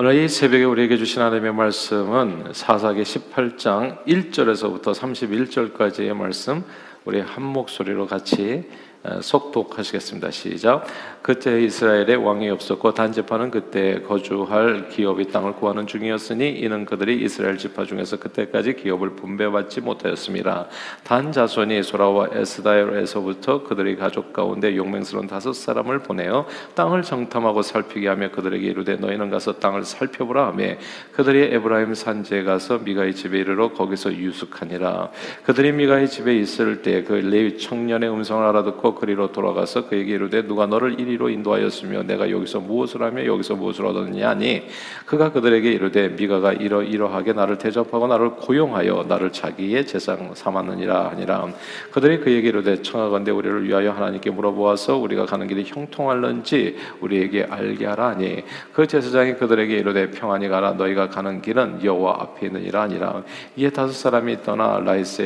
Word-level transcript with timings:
오늘 0.00 0.14
이 0.14 0.28
새벽에 0.28 0.62
우리에게 0.62 0.96
주신 0.96 1.22
하나님의 1.22 1.52
말씀은 1.54 2.52
사사기 2.52 3.02
18장 3.02 4.04
1절에서부터 4.06 4.94
31절까지의 4.94 6.14
말씀 6.14 6.62
우리 7.04 7.18
한 7.18 7.42
목소리로 7.42 8.06
같이 8.06 8.62
어, 8.62 8.87
속독하시겠습니다. 9.20 10.30
시작. 10.30 10.86
그때 11.22 11.60
이스라엘에 11.62 12.14
왕이 12.14 12.48
없었고 12.50 12.94
단 12.94 13.12
지파는 13.12 13.50
그때 13.50 14.00
거주할 14.02 14.88
기업이 14.88 15.30
땅을 15.30 15.54
구하는 15.54 15.86
중이었으니 15.86 16.50
이는 16.50 16.84
그들이 16.84 17.22
이스라엘 17.22 17.58
지파 17.58 17.84
중에서 17.84 18.18
그때까지 18.18 18.76
기업을 18.76 19.16
분배받지 19.16 19.80
못하였습니다. 19.80 20.68
단 21.02 21.32
자손이 21.32 21.82
소라와 21.82 22.28
에스다엘에서부터 22.32 23.64
그들의 23.64 23.96
가족 23.96 24.32
가운데 24.32 24.76
용맹스러운 24.76 25.26
다섯 25.26 25.52
사람을 25.52 26.00
보내어 26.00 26.46
땅을 26.74 27.02
정탐하고 27.02 27.62
살피게 27.62 28.08
하며 28.08 28.30
그들에게 28.30 28.64
이르되 28.64 28.96
너희는 28.96 29.30
가서 29.30 29.58
땅을 29.58 29.84
살펴보라 29.84 30.46
하며 30.46 30.74
그들이 31.12 31.54
에브라임 31.54 31.94
산지에 31.94 32.44
가서 32.44 32.78
미가의 32.78 33.14
집에 33.14 33.38
이르러 33.38 33.72
거기서 33.72 34.12
유숙하니라. 34.14 35.10
그들이 35.44 35.72
미가의 35.72 36.08
집에 36.08 36.36
있을 36.36 36.82
때 36.82 36.98
그 37.08 37.14
레위 37.14 37.56
청년의 37.56 38.10
음성을 38.10 38.44
알아듣고 38.44 38.94
그리로 38.98 39.32
돌아가서 39.32 39.88
그에게 39.88 40.14
이르되 40.14 40.46
누가 40.46 40.66
너를 40.66 41.00
이리로 41.00 41.30
인도하였으며 41.30 42.02
내가 42.02 42.30
여기서 42.30 42.60
무엇을 42.60 43.02
하며 43.02 43.24
여기서 43.24 43.54
무엇을 43.54 43.86
얻었느냐 43.86 44.28
하니 44.30 44.62
그가 45.06 45.32
그들에게 45.32 45.70
이르되 45.70 46.08
미가가 46.08 46.52
이러 46.54 46.82
이러하게 46.82 47.32
나를 47.32 47.58
대접하고 47.58 48.06
나를 48.06 48.30
고용하여 48.30 49.06
나를 49.08 49.32
자기의 49.32 49.86
재상 49.86 50.34
삼았느니라 50.34 51.10
하니라. 51.10 51.48
그들이 51.92 52.20
그에게 52.20 52.48
이르되 52.48 52.82
청하건대 52.82 53.30
우리를 53.30 53.64
위하여 53.64 53.92
하나님께 53.92 54.30
물어보아서 54.30 54.96
우리가 54.96 55.26
가는 55.26 55.46
길이 55.46 55.64
형통할는지 55.64 56.76
우리에게 57.00 57.46
알게 57.48 57.86
하라 57.86 58.08
하니 58.08 58.42
그 58.72 58.86
제사장이 58.86 59.34
그들에게 59.34 59.74
이르되 59.76 60.10
평안히 60.10 60.48
가라. 60.48 60.72
너희가 60.72 61.08
가는 61.08 61.40
길은 61.40 61.84
여호와 61.84 62.18
앞에 62.20 62.46
있느니라 62.46 62.82
하니라. 62.82 63.22
이에 63.56 63.70
다섯 63.70 63.92
사람이 63.92 64.42
떠나 64.42 64.78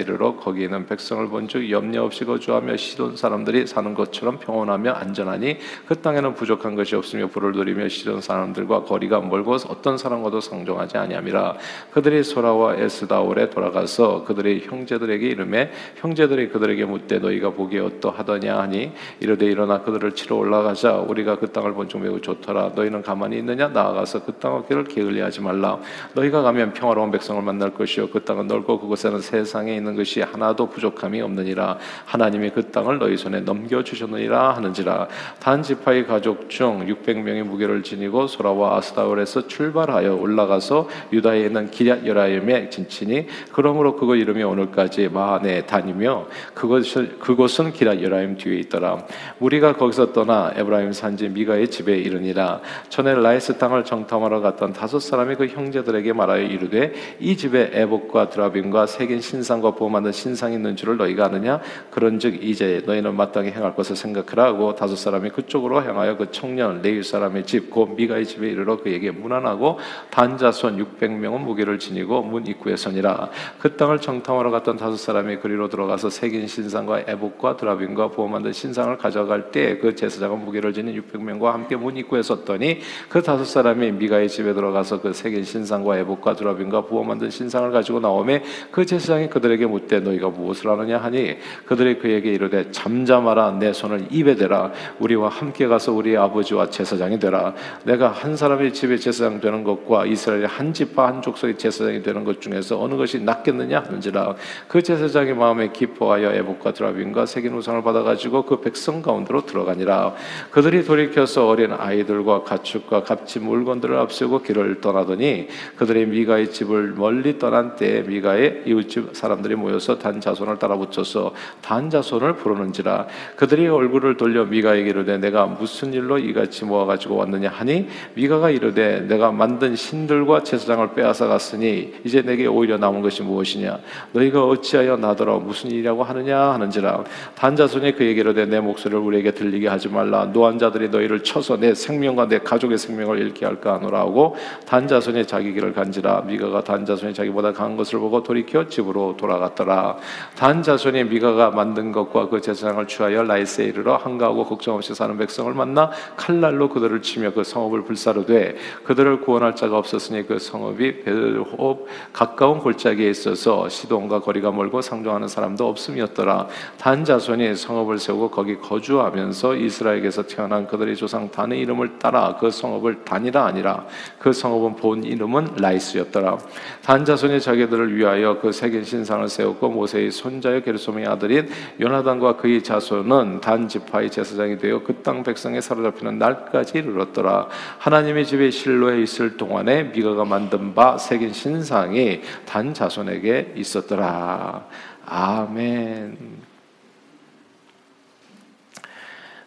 이르러 0.03 0.37
거기 0.37 0.65
있는 0.65 0.87
백성을 0.87 1.27
본즉 1.29 1.71
염려 1.71 2.05
없이 2.05 2.25
거주하며 2.25 2.77
시돈 2.77 3.17
사람들 3.17 3.52
이 3.55 3.67
사는 3.67 3.95
것처럼 3.95 4.39
평온하며 4.39 4.93
안전하니 4.93 5.59
그 5.87 6.01
땅에는 6.01 6.35
부족한 6.35 6.75
것이 6.75 6.97
없으며 6.97 7.29
불을 7.29 7.53
들이며 7.53 7.89
시던 7.89 8.21
사람들과 8.21 8.85
거리가 8.85 9.21
멀고 9.21 9.53
어떤 9.69 9.97
사람과도 9.97 10.41
상종하지 10.41 10.99
아니함이라. 10.99 11.57
그들이 11.93 12.23
소라와 12.23 12.77
에스다올에 12.77 13.51
돌아가서 13.51 14.25
그들의 14.25 14.65
형제들에게 14.67 15.27
이름에 15.27 15.71
형제들이 15.97 16.51
그들에게 16.51 16.85
묻되 16.85 17.19
너희가 17.19 17.51
보기에 17.51 17.81
어떠하더냐 17.81 18.59
하니 18.59 18.93
이르되 19.21 19.47
일어나 19.47 19.81
그들을 19.83 20.15
치러 20.15 20.37
올라가자. 20.37 20.97
우리가 20.99 21.39
그 21.39 21.51
땅을 21.53 21.73
본중 21.73 22.03
매우 22.03 22.21
좋더라. 22.21 22.73
너희는 22.75 23.03
가만히 23.03 23.39
있느냐? 23.39 23.69
나아가서 23.69 24.25
그 24.25 24.33
땅 24.43 24.57
얻기를 24.57 24.85
게을리하지 24.85 25.41
말라. 25.41 25.79
너희가 26.15 26.43
가면 26.43 26.73
평화로운 26.73 27.13
백성을 27.13 27.41
만날 27.43 27.73
것이요. 27.73 28.11
그 28.11 28.25
땅은 28.25 28.49
넓고 28.49 28.81
그곳에는 28.81 29.21
세상에 29.21 29.77
있는 29.77 29.95
것이 29.95 30.21
하나도 30.21 30.69
부족함이 30.69 31.23
없느니라. 31.23 31.79
하나님이 32.07 32.51
그 32.51 32.71
땅을 32.71 32.99
너희 32.99 33.17
손에 33.17 33.42
넘겨 33.45 33.83
주셨느니라 33.83 34.57
하는지라. 34.57 35.09
단 35.39 35.63
지파의 35.63 36.07
가족 36.07 36.49
중 36.51 36.87
600명의 36.87 37.43
무게를 37.43 37.83
지니고 37.83 38.27
소라와 38.27 38.77
아스다올에서 38.79 39.47
출발하여 39.47 40.17
올라가서 40.17 40.89
유다에 41.13 41.47
있는 41.47 41.71
기랴 41.71 42.05
여라임에 42.05 42.71
진치니 42.71 43.27
그러므로 43.53 43.97
그곳 43.97 44.17
이름이 44.17 44.43
오늘까지 44.43 45.09
마하네 45.09 45.67
단이며 45.67 46.27
그것을 46.55 47.19
그곳은 47.19 47.73
기럇여아림 47.73 48.37
뒤에 48.37 48.59
있더라. 48.61 49.07
우리가 49.41 49.75
거기서 49.75 50.13
떠나 50.13 50.53
에브라임 50.57 50.93
산지 50.93 51.29
미가의 51.29 51.71
집에 51.71 51.97
이르니라. 51.99 52.61
전에 52.89 53.15
라이스 53.15 53.59
땅을 53.59 53.85
정탐하러 53.85 54.41
갔던 54.41 54.73
다섯 54.73 55.01
사람이 55.01 55.37
그 55.37 55.47
형제들에게 55.47 56.13
말하여 56.13 56.43
이르되 56.43 56.93
이 57.21 57.37
집에 57.37 57.71
에봇과 57.73 58.31
드라빔과 58.31 58.87
새긴 58.87 59.21
신상과 59.21 59.75
만든 59.91 60.13
신상이 60.13 60.55
있는 60.55 60.77
줄을 60.77 60.97
너희가 60.97 61.27
아느냐? 61.27 61.61
그런즉 61.91 62.45
이제 62.45 62.83
너희는 62.87 63.15
마땅히 63.33 63.51
행할 63.51 63.75
것을 63.75 63.97
생각하라 63.97 64.45
하고 64.45 64.75
다섯 64.75 64.97
사람이 64.97 65.31
그쪽으로 65.31 65.83
향하여 65.83 66.17
그 66.17 66.31
청년 66.31 66.83
레위 66.83 67.03
사람의 67.03 67.47
집 67.47 67.71
곧 67.73 67.95
미가의 67.97 68.27
집에 68.27 68.51
이르러 68.51 68.77
그에게 68.77 69.11
문안하고 69.11 69.79
단자손 70.11 70.77
600명은 70.77 71.39
무게를 71.41 71.79
지니고 71.79 72.23
문 72.23 72.47
입구에 72.47 72.77
서니라. 72.77 73.31
그 73.59 73.77
땅을 73.77 74.01
정탐하러 74.01 74.51
갔던 74.51 74.77
다섯 74.77 74.97
사람이 74.97 75.37
그리로 75.37 75.69
들어가서 75.69 76.11
색인 76.11 76.47
신상과 76.47 77.05
에복과 77.07 77.57
드라빔과 77.57 78.09
보호 78.09 78.29
만든 78.29 78.53
신상을 78.53 78.97
가져갈 78.99 79.51
때 79.51 79.73
그 79.81 79.95
제사장은 79.95 80.45
무게를 80.45 80.75
지닌 80.75 81.01
600명과 81.01 81.53
함께 81.53 81.77
문 81.77 81.97
입구에 81.97 82.23
섰더니 82.23 82.81
그 83.09 83.23
다섯 83.23 83.45
사람이 83.45 83.93
미가의 83.93 84.29
집에 84.29 84.53
들어가서 84.53 85.01
그 85.01 85.13
색인 85.13 85.45
신상과 85.45 85.99
에복과 85.99 86.35
드라빔과 86.35 86.83
부어 86.83 87.03
만든 87.05 87.31
신상을 87.31 87.71
가지고 87.71 88.01
나오매 88.01 88.43
그 88.71 88.85
제사장이 88.85 89.31
그들에게 89.31 89.65
묻되 89.67 90.01
너희가 90.01 90.29
무엇을 90.29 90.69
하느냐? 90.71 90.99
하니 90.99 91.39
그들이 91.65 91.99
그에게 91.99 92.33
이르되 92.33 92.71
잠잠 92.71 93.22
하라 93.27 93.53
내 93.53 93.73
손을 93.73 94.07
입에 94.11 94.35
대라. 94.37 94.73
우리와 94.99 95.29
함께 95.29 95.67
가서 95.67 95.93
우리 95.93 96.17
아버지와 96.17 96.71
제사장이 96.71 97.19
되라. 97.19 97.55
내가 97.85 98.09
한 98.09 98.37
사람의 98.37 98.73
집에 98.73 98.97
제사장 98.97 99.41
되는 99.41 99.65
것과 99.65 100.07
이스라엘의 100.07 100.47
한 100.47 100.73
집과 100.73 101.07
한 101.07 101.23
족속의 101.23 101.59
제사장이 101.59 102.03
되는 102.03 102.25
것 102.25 102.41
중에서 102.41 102.81
어느 102.81 102.97
것이 102.97 103.21
낫겠느냐 103.21 103.81
하는지라. 103.81 104.35
그 104.69 104.83
제사장의 104.83 105.35
마음에 105.35 105.71
기뻐하여 105.73 106.33
에복과 106.33 106.73
드라빔과 106.73 107.27
색인 107.27 107.55
우상을 107.55 107.83
받아가지고 107.83 108.45
그 108.45 108.61
백성 108.61 109.03
가운데로 109.03 109.47
들어가니라. 109.47 110.15
그들이 110.51 110.85
돌이켜서 110.85 111.49
어린 111.49 111.73
아이들과 111.73 112.43
가축과 112.45 113.05
값진 113.05 113.45
물건들을 113.45 113.97
앞세우고 113.97 114.43
길을 114.43 114.81
떠나더니 114.81 115.49
그들이 115.77 116.07
미가의 116.07 116.51
집을 116.51 116.95
멀리 116.97 117.39
떠난 117.39 117.77
때에 117.77 118.03
미가의 118.03 118.63
이웃집 118.67 119.15
사람들이 119.15 119.55
모여서 119.55 119.99
단 119.99 120.21
자손을 120.21 120.59
따라 120.59 120.77
붙여서 120.77 121.35
단 121.61 121.91
자손을 121.91 122.37
부르는지라 122.37 123.07
그들이 123.37 123.69
얼굴을 123.69 124.17
돌려 124.17 124.45
미가에게 124.45 124.91
이르되 124.91 125.19
내가 125.19 125.47
무슨 125.47 125.93
일로 125.93 126.19
이같이 126.19 126.65
모아 126.65 126.87
가지고 126.87 127.17
왔느냐 127.17 127.49
하니? 127.49 127.89
미가가 128.15 128.51
이르되 128.51 129.01
내가 129.09 129.33
만든 129.33 129.77
신들과 129.77 130.43
제사장을 130.43 130.95
빼앗아 130.95 131.27
갔으니 131.27 131.95
이제 132.05 132.23
내게 132.23 132.47
오히려 132.47 132.79
남은 132.79 133.03
것이 133.03 133.23
무엇이냐? 133.23 133.79
너희가 134.13 134.45
어찌하여 134.47 134.97
나더러 134.97 135.39
무슨 135.39 135.71
일이라고 135.71 136.03
하느냐? 136.05 136.39
하는지라. 136.39 137.05
단 137.35 137.57
자손이 137.57 137.93
그에게 137.93 138.21
이르되 138.21 138.47
네 138.47 138.61
목소리를 138.61 138.99
우리에게 138.99 139.33
들리게 139.33 139.69
하지 139.69 139.89
말라. 139.89 140.27
노한 140.27 140.59
자들이 140.59 140.89
너희를 140.89 141.23
쳐서 141.23 141.57
네 141.57 141.75
생명과 141.75 142.29
네 142.29 142.39
가족의 142.39 142.79
생명을 142.79 143.19
잃게 143.19 143.45
할까 143.45 143.75
하노라 143.75 144.01
하고 144.01 144.37
단 144.67 144.89
자손이 144.89 145.27
자기 145.27 145.53
길을 145.53 145.73
간지라. 145.73 146.23
미가가 146.23 146.65
단 146.65 146.85
자손이 146.85 147.15
자기보다 147.15 147.53
강한 147.53 147.77
것을 147.77 147.99
보고 147.99 148.23
돌이켜 148.23 148.69
집으로 148.69 149.17
돌아갔더라. 149.17 149.97
단 150.37 150.63
자손이 150.63 151.05
미가가 151.05 151.51
만든 151.51 151.93
것과 151.93 152.29
그 152.29 152.41
제사장을 152.41 152.87
취 152.87 153.02
하여 153.03 153.23
라이스에 153.23 153.65
이르러 153.65 153.97
한가하고 153.97 154.45
걱정 154.45 154.77
없이 154.77 154.95
사는 154.95 155.17
백성을 155.17 155.53
만나 155.55 155.91
칼날로 156.17 156.69
그들을 156.69 157.03
치며 157.03 157.33
그 157.33 157.45
성읍을 157.45 157.85
불사르되 157.85 158.57
그들을 158.85 159.21
구원할 159.21 159.57
자가 159.57 159.79
없었으니 159.79 160.27
그 160.27 160.39
성읍이 160.39 161.03
벨홉 161.03 161.87
가까운 162.13 162.59
골짜기에 162.59 163.11
있어서 163.11 163.69
시돈과 163.69 164.21
거리가 164.21 164.53
멀고 164.53 164.81
상종하는 164.83 165.29
사람도 165.29 165.69
없음이었더라. 165.69 166.49
단 166.79 167.05
자손이 167.05 167.57
성읍을 167.57 167.99
세우고 167.99 168.31
거기 168.31 168.57
거주하면서 168.57 169.57
이스라엘에서 169.57 170.27
태어난 170.27 170.67
그들의 170.67 170.97
조상 170.97 171.31
단의 171.31 171.61
이름을 171.61 171.99
따라 171.99 172.37
그 172.39 172.51
성읍을 172.51 173.05
단이라 173.05 173.45
아니라 173.45 173.87
그 174.19 174.33
성읍은 174.33 174.77
본 174.77 175.05
이름은 175.05 175.57
라이스였더라. 175.57 176.39
단 176.83 177.05
자손이 177.05 177.41
자기들을 177.41 177.97
위하여 177.97 178.39
그 178.41 178.53
세계 178.53 178.83
신상을 178.83 179.29
세웠고 179.29 179.71
모세의 179.71 180.11
손자여 180.11 180.61
게르솜의 180.61 181.07
아들인 181.07 181.49
요나단과 181.81 182.37
그의 182.37 182.63
자손 182.63 182.92
은단 183.01 183.69
지파의 183.69 184.11
제사장이 184.11 184.59
되어 184.59 184.83
그 184.83 185.03
땅 185.03 185.23
백성에 185.25 185.61
사로잡히는 185.61 186.19
날까지 186.19 186.79
이르렀더라. 186.79 187.49
하나님의 187.79 188.25
집에 188.27 188.51
실로에 188.51 189.03
있을 189.03 189.37
동안에 189.37 189.85
미가가 189.85 190.25
만든 190.25 190.75
바 190.75 190.97
새긴 190.97 191.33
신상이 191.33 192.23
단 192.47 192.73
자손에게 192.73 193.55
있었더라. 193.57 194.67
아멘. 195.07 196.17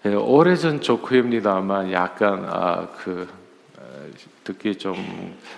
예, 0.05 0.13
오래전 0.13 0.81
조크입니다만 0.81 1.91
약간 1.91 2.45
아, 2.47 2.89
그 2.97 3.27
듣기 4.43 4.77
좀 4.77 4.95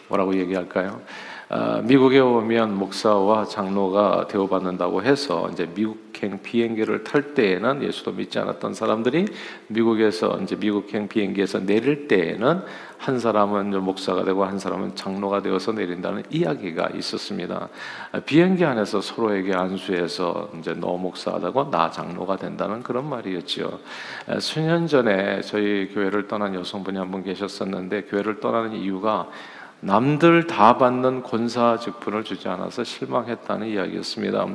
뭐라고 0.08 0.38
얘기할까요? 0.38 1.02
아, 1.50 1.82
미국에 1.82 2.20
오면 2.20 2.76
목사와 2.76 3.46
장로가 3.46 4.28
대우받는다고 4.28 5.02
해서 5.04 5.48
이제 5.54 5.66
미국행 5.74 6.42
비행기를 6.42 7.06
탈 7.06 7.34
때에는 7.36 7.84
예수도 7.84 8.12
믿지 8.12 8.38
않았던 8.38 8.74
사람들이 8.74 9.28
미국에서 9.68 10.40
이제 10.42 10.58
미국행 10.58 11.08
비행기에서 11.08 11.60
내릴 11.60 12.10
때에는 12.10 12.64
한 12.98 13.20
사람은 13.20 13.82
목사가 13.82 14.24
되고 14.26 14.44
한 14.44 14.60
사람은 14.60 14.96
장로가 14.96 15.42
되어서 15.42 15.72
내린다는 15.72 16.24
이야기가 16.32 16.90
있었습니다. 16.96 17.70
아, 18.12 18.20
비행기 18.20 18.66
안에서 18.66 19.00
서로에게 19.00 19.54
안수해서 19.54 20.50
이제 20.60 20.74
너 20.74 20.98
목사하다고 20.98 21.70
나 21.70 21.90
장로가 21.90 22.36
된다는 22.36 22.84
그런 22.84 23.08
말이었지요. 23.08 23.80
아, 24.28 24.40
수년 24.42 24.88
전에 24.88 25.40
저희 25.42 25.88
교회를 25.94 26.28
떠난 26.28 26.56
여성분이 26.56 26.98
한 26.98 27.08
분 27.08 27.24
계셨었는데 27.24 28.02
교회를 28.10 28.42
떠나는 28.42 28.74
이유가 28.74 29.30
남들 29.80 30.48
다 30.48 30.78
받는 30.78 31.22
권사 31.22 31.78
직분을 31.78 32.24
주지 32.24 32.48
않아서 32.48 32.84
실망했다는 32.84 33.68
이야기였습니다. 33.68 34.48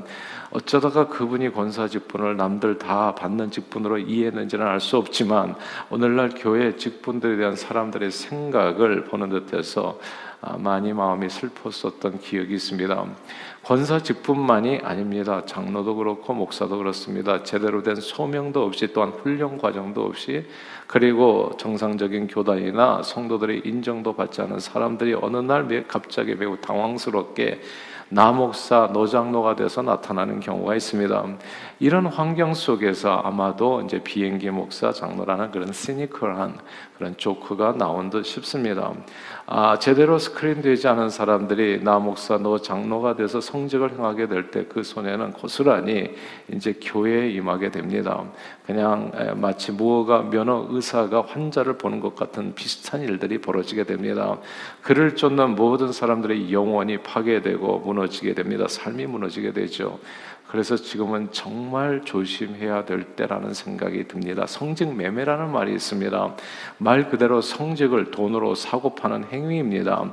어쩌다가 0.50 1.06
그분이 1.08 1.52
권사 1.52 1.86
직분을 1.86 2.36
남들 2.36 2.78
다 2.78 3.14
받는 3.14 3.50
직분으로 3.52 3.98
이해했는지는 3.98 4.66
알 4.66 4.80
수 4.80 4.96
없지만 4.96 5.54
오늘날 5.90 6.30
교회 6.36 6.74
직분들에 6.74 7.36
대한 7.36 7.54
사람들의 7.54 8.10
생각을 8.10 9.04
보는 9.04 9.28
듯해서 9.28 10.00
아, 10.00 10.31
많이 10.58 10.92
마음이 10.92 11.28
슬펐었던 11.28 12.20
기억이 12.20 12.54
있습니다. 12.54 13.06
권사 13.62 14.00
직분만이 14.00 14.80
아닙니다. 14.82 15.44
장로도 15.46 15.94
그렇고 15.94 16.34
목사도 16.34 16.78
그렇습니다. 16.78 17.44
제대로 17.44 17.82
된 17.84 17.94
소명도 17.94 18.64
없이 18.64 18.92
또한 18.92 19.10
훈련 19.10 19.56
과정도 19.56 20.04
없이 20.04 20.44
그리고 20.88 21.52
정상적인 21.58 22.26
교단이나 22.26 23.02
성도들의 23.04 23.62
인정도 23.64 24.14
받지 24.14 24.40
않은 24.42 24.58
사람들이 24.58 25.14
어느 25.14 25.36
날 25.36 25.86
갑자기 25.86 26.34
매우 26.34 26.56
당황스럽게 26.56 27.60
나목사, 28.16 28.90
노장로가 28.92 29.56
돼서 29.56 29.80
나타나는 29.80 30.40
경우가 30.40 30.74
있습니다. 30.74 31.24
이런 31.80 32.06
환경 32.06 32.52
속에서 32.52 33.10
아마도 33.24 33.80
이제 33.80 34.02
비행기 34.04 34.50
목사, 34.50 34.92
장로라는 34.92 35.50
그런 35.50 35.72
시니컬한 35.72 36.58
그런 36.98 37.16
조크가 37.16 37.76
나온 37.78 38.10
듯 38.10 38.24
싶습니다. 38.24 38.92
아, 39.46 39.78
제대로 39.78 40.18
스크린되지 40.18 40.86
않은 40.88 41.08
사람들이 41.08 41.82
나 41.82 41.98
목사, 41.98 42.36
너 42.36 42.58
장로가 42.58 43.16
돼서 43.16 43.40
성직을 43.40 43.92
행하게 43.92 44.28
될 44.28 44.50
때 44.50 44.66
그 44.68 44.82
손해는 44.82 45.32
고스란히 45.32 46.14
이제 46.52 46.74
교회에 46.80 47.30
임하게 47.30 47.70
됩니다. 47.70 48.22
그냥 48.66 49.10
마치 49.36 49.72
무허가 49.72 50.22
면허 50.22 50.66
의사가 50.70 51.24
환자를 51.26 51.78
보는 51.78 52.00
것 52.00 52.14
같은 52.14 52.54
비슷한 52.54 53.00
일들이 53.00 53.38
벌어지게 53.40 53.84
됩니다. 53.84 54.36
그를 54.82 55.16
쫓는 55.16 55.56
모든 55.56 55.92
사람들의 55.92 56.52
영혼이 56.52 56.98
파괴되고 56.98 57.78
무너 57.80 58.01
지게 58.08 58.34
됩니다. 58.34 58.66
삶이 58.68 59.06
무너지게 59.06 59.52
되죠. 59.52 59.98
그래서 60.48 60.76
지금은 60.76 61.28
정말 61.32 62.02
조심해야 62.04 62.84
될 62.84 63.04
때라는 63.16 63.54
생각이 63.54 64.06
듭니다. 64.06 64.46
성직 64.46 64.94
매매라는 64.94 65.50
말이 65.50 65.72
있습니다. 65.72 66.36
말 66.78 67.08
그대로 67.08 67.40
성직을 67.40 68.10
돈으로 68.10 68.54
사고 68.54 68.94
파는 68.94 69.24
행위입니다. 69.32 70.12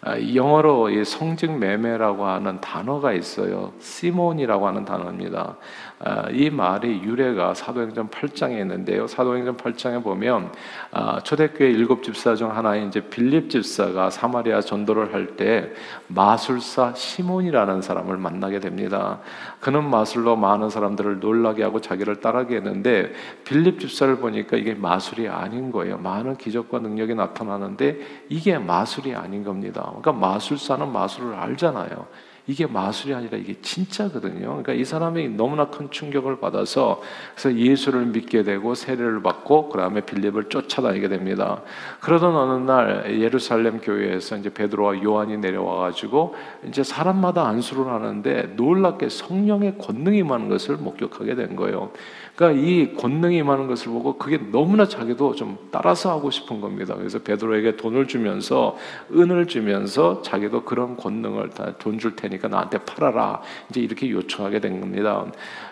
아, 0.00 0.16
영어로 0.34 1.04
성직 1.04 1.58
매매라고 1.58 2.24
하는 2.26 2.60
단어가 2.60 3.12
있어요. 3.12 3.72
시몬이라고 3.80 4.66
하는 4.66 4.84
단어입니다. 4.84 5.56
아, 6.00 6.28
이 6.30 6.50
말이 6.50 7.02
유래가 7.02 7.54
사도행전 7.54 8.08
8장에 8.10 8.60
있는데요. 8.60 9.06
사도행전 9.06 9.56
8장에 9.56 10.02
보면 10.02 10.52
아, 10.90 11.20
초대교회 11.20 11.70
일곱 11.70 12.02
집사 12.02 12.34
중 12.34 12.54
하나인 12.56 12.88
이제 12.88 13.00
빌립 13.00 13.50
집사가 13.50 14.10
사마리아 14.10 14.60
전도를 14.60 15.14
할 15.14 15.28
때 15.36 15.72
마술사 16.08 16.94
시몬이라는 16.94 17.82
사람을 17.82 18.16
만나게 18.16 18.60
됩니다. 18.60 19.20
그는 19.60 19.88
마술로 19.88 20.36
많은 20.36 20.70
사람들을 20.70 21.20
놀라게 21.20 21.62
하고 21.62 21.80
자기를 21.80 22.20
따르게 22.20 22.56
했는데 22.56 23.12
빌립 23.44 23.78
집사를 23.80 24.16
보니까 24.16 24.56
이게 24.56 24.74
마술이 24.74 25.28
아닌 25.28 25.70
거예요. 25.70 25.98
많은 25.98 26.36
기적과 26.36 26.78
능력이 26.80 27.14
나타나는데 27.14 28.24
이게 28.28 28.58
마술이 28.58 29.14
아닌 29.14 29.44
겁니다. 29.44 29.82
그러니까 30.00 30.12
마술사는 30.12 30.90
마술을 30.90 31.34
알잖아요. 31.34 32.06
이게 32.48 32.66
마술이 32.66 33.14
아니라 33.14 33.38
이게 33.38 33.54
진짜거든요. 33.60 34.48
그러니까 34.48 34.72
이 34.72 34.84
사람이 34.84 35.28
너무나 35.30 35.68
큰 35.68 35.90
충격을 35.90 36.40
받아서 36.40 37.00
그래서 37.34 37.56
예수를 37.56 38.06
믿게 38.06 38.42
되고 38.42 38.74
세례를 38.74 39.22
받고 39.22 39.68
그다음에 39.68 40.00
빌립을 40.00 40.48
쫓아다니게 40.48 41.08
됩니다. 41.08 41.62
그러던 42.00 42.34
어느 42.34 42.64
날 42.64 43.20
예루살렘 43.20 43.80
교회에서 43.80 44.36
이제 44.38 44.52
베드로와 44.52 45.02
요한이 45.02 45.36
내려와 45.38 45.76
가지고 45.76 46.34
이제 46.66 46.82
사람마다 46.82 47.46
안수를 47.46 47.86
하는데 47.86 48.54
놀랍게 48.56 49.08
성령의 49.08 49.76
권능이 49.78 50.22
많은 50.22 50.48
것을 50.48 50.76
목격하게 50.78 51.34
된 51.34 51.54
거예요. 51.54 51.90
그러니까 52.34 52.62
이 52.62 52.94
권능이 52.94 53.42
많은 53.42 53.66
것을 53.66 53.92
보고 53.92 54.16
그게 54.16 54.38
너무나 54.52 54.86
자기도 54.86 55.34
좀 55.34 55.58
따라서 55.70 56.10
하고 56.10 56.30
싶은 56.30 56.60
겁니다. 56.60 56.94
그래서 56.94 57.18
베드로에게 57.18 57.76
돈을 57.76 58.06
주면서 58.06 58.76
은을 59.12 59.48
주면서 59.48 60.22
자기도 60.22 60.62
그런 60.64 60.96
권능을 60.96 61.50
다 61.50 61.74
돈 61.78 61.98
줄 61.98 62.14
테니까 62.14 62.37
나한테 62.46 62.78
팔아라. 62.78 63.42
이제 63.70 63.80
이렇게 63.80 64.08
요청하게 64.08 64.60
된 64.60 64.80
겁니다. 64.80 65.26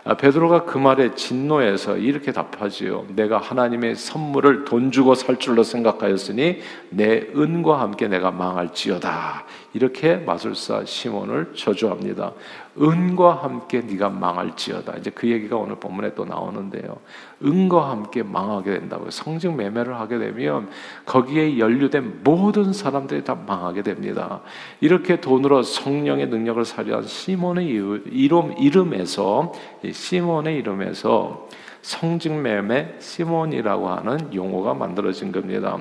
아, 0.08 0.14
베드로가 0.14 0.66
그 0.66 0.78
말에 0.78 1.16
진노해서 1.16 1.96
이렇게 1.96 2.30
답하지요. 2.30 3.06
내가 3.16 3.38
하나님의 3.38 3.96
선물을 3.96 4.64
돈 4.64 4.92
주고 4.92 5.16
살 5.16 5.36
줄로 5.36 5.64
생각하였으니 5.64 6.60
내 6.90 7.26
은과 7.34 7.80
함께 7.80 8.06
내가 8.06 8.30
망할지어다. 8.30 9.44
이렇게 9.72 10.16
마술사 10.16 10.84
시몬을 10.84 11.54
저주합니다. 11.56 12.32
은과 12.80 13.42
함께 13.42 13.80
네가 13.80 14.10
망할지어다. 14.10 14.96
이제 14.98 15.10
그 15.10 15.28
얘기가 15.28 15.56
오늘 15.56 15.76
본문에 15.76 16.14
또 16.14 16.24
나오는데요. 16.24 16.98
은과 17.44 17.90
함께 17.90 18.22
망하게 18.22 18.78
된다고요. 18.78 19.10
성직 19.10 19.54
매매를 19.54 19.98
하게 19.98 20.18
되면 20.18 20.68
거기에 21.04 21.58
연루된 21.58 22.20
모든 22.22 22.72
사람들이 22.72 23.24
다 23.24 23.34
망하게 23.34 23.82
됩니다. 23.82 24.40
이렇게 24.80 25.20
돈으로 25.20 25.62
성령의 25.62 26.28
능력을 26.28 26.64
살려한 26.64 27.04
시몬의 27.04 27.66
이름, 27.66 28.54
이름에서 28.58 29.52
시몬의 29.96 30.58
이름에서 30.58 31.48
성직매매 31.82 32.96
시몬이라고 32.98 33.88
하는 33.88 34.34
용어가 34.34 34.74
만들어진 34.74 35.30
겁니다. 35.30 35.78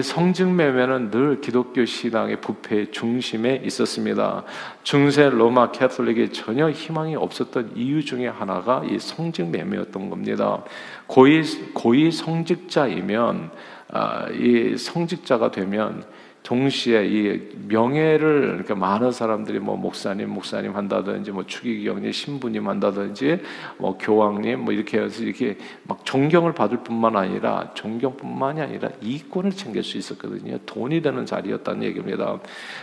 성직매매는 0.00 1.10
늘 1.10 1.40
기독교 1.40 1.84
신앙의 1.84 2.40
부패의 2.40 2.92
중심에 2.92 3.60
있었습니다. 3.64 4.44
중세 4.84 5.28
로마 5.28 5.72
캐톨릭에 5.72 6.30
전혀 6.30 6.70
희망이 6.70 7.16
없었던 7.16 7.72
이유 7.74 8.04
중에 8.04 8.28
하나가 8.28 8.84
이 8.88 9.00
성직매매였던 9.00 10.10
겁니다. 10.10 10.62
고위 11.08 11.42
고위 11.74 12.12
성직자이면 12.12 13.50
아, 13.88 14.28
이 14.30 14.76
성직자가 14.78 15.50
되면 15.50 16.04
동시에 16.42 17.06
이 17.06 17.40
명예를 17.68 18.54
이렇게 18.56 18.74
많은 18.74 19.12
사람들이 19.12 19.60
뭐 19.60 19.76
목사님, 19.76 20.28
목사님 20.28 20.74
한다든지 20.74 21.30
뭐 21.30 21.46
추기경님, 21.46 22.10
신부님 22.10 22.68
한다든지 22.68 23.40
뭐 23.78 23.96
교황님 23.96 24.64
뭐 24.64 24.72
이렇게 24.74 24.98
해서 24.98 25.22
이렇게 25.22 25.56
막 25.84 26.04
존경을 26.04 26.52
받을 26.52 26.78
뿐만 26.78 27.16
아니라 27.16 27.70
존경뿐만이 27.74 28.60
아니라 28.60 28.90
이권을 29.00 29.52
챙길 29.52 29.84
수 29.84 29.96
있었거든요. 29.98 30.58
돈이 30.66 31.00
되는 31.00 31.24
자리였다는 31.24 31.84
얘기입니다. 31.84 32.40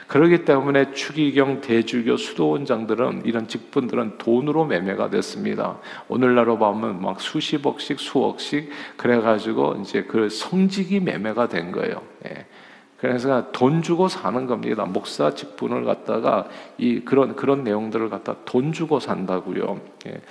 그렇기 0.08 0.46
때문에 0.46 0.94
추기경, 0.94 1.60
대주교, 1.60 2.16
수도원장들은 2.16 3.24
이런 3.26 3.48
직분들은 3.48 4.20
돈으로 4.20 4.66
매매가 4.66 5.10
됐습니다. 5.10 5.80
오늘날로 6.08 6.58
보면 6.58 7.02
막 7.02 7.20
수십억씩, 7.20 8.00
수억씩 8.00 8.70
그래가지고 8.96 9.80
이제 9.82 10.04
그 10.04 10.30
성직이 10.30 11.02
매매가 11.02 11.50
된 11.50 11.74
거예요. 11.74 12.02
예. 12.26 12.46
그래서 13.00 13.52
돈 13.52 13.82
주고 13.82 14.10
사는 14.10 14.46
겁니다. 14.46 14.86
목사 14.86 15.34
직분을 15.34 15.86
갖다가 15.86 16.48
이 16.78 17.00
그런 17.02 17.36
그런 17.36 17.64
내용들을 17.64 18.10
갖다 18.10 18.36
돈 18.46 18.74
주고 18.74 19.00
산다고요. 19.00 19.80
예. 20.08 20.22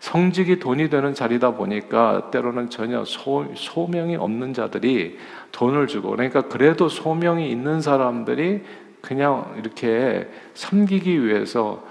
성직이 0.00 0.58
돈이 0.58 0.88
되는 0.88 1.14
자리다 1.14 1.52
보니까 1.52 2.30
때로는 2.30 2.70
전혀 2.70 3.04
소, 3.04 3.46
소명이 3.54 4.16
없는 4.16 4.54
자들이 4.54 5.18
돈을 5.52 5.86
주고 5.86 6.10
그러니까 6.10 6.42
그래도 6.42 6.88
소명이 6.88 7.50
있는 7.50 7.80
사람들이 7.80 8.62
그냥 9.02 9.54
이렇게 9.58 10.28
섬기기 10.54 11.24
위해서 11.24 11.84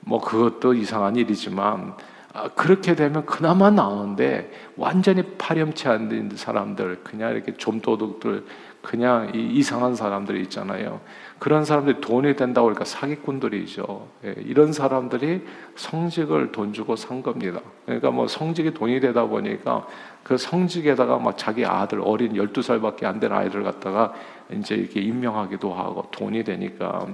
뭐 0.00 0.20
그것도 0.20 0.74
이상한 0.74 1.16
일이지만 1.16 1.94
아, 2.34 2.48
그렇게 2.48 2.94
되면 2.94 3.24
그나마 3.24 3.70
나오는데 3.70 4.50
완전히 4.76 5.22
파렴치 5.38 5.88
않은 5.88 6.32
사람들 6.34 7.00
그냥 7.04 7.32
이렇게 7.32 7.54
좀도둑들 7.54 8.44
그냥 8.84 9.32
이상한 9.34 9.96
사람들이 9.96 10.42
있잖아요. 10.42 11.00
그런 11.38 11.64
사람들이 11.64 12.00
돈이 12.00 12.36
된다고 12.36 12.66
그러니까 12.66 12.84
사기꾼들이죠. 12.84 14.08
예, 14.26 14.34
이런 14.38 14.72
사람들이 14.72 15.42
성직을 15.74 16.52
돈 16.52 16.72
주고 16.72 16.94
산 16.94 17.22
겁니다. 17.22 17.60
그러니까 17.86 18.10
뭐 18.10 18.28
성직이 18.28 18.72
돈이 18.72 19.00
되다 19.00 19.24
보니까 19.24 19.86
그 20.22 20.36
성직에다가 20.36 21.18
막 21.18 21.36
자기 21.36 21.64
아들 21.64 22.00
어린 22.02 22.34
12살밖에 22.34 23.04
안 23.04 23.20
된 23.20 23.32
아이들 23.32 23.62
갖다가 23.62 24.14
이제 24.52 24.74
이렇게 24.74 25.00
임명하기도 25.00 25.72
하고 25.72 26.08
돈이 26.10 26.44
되니까 26.44 27.06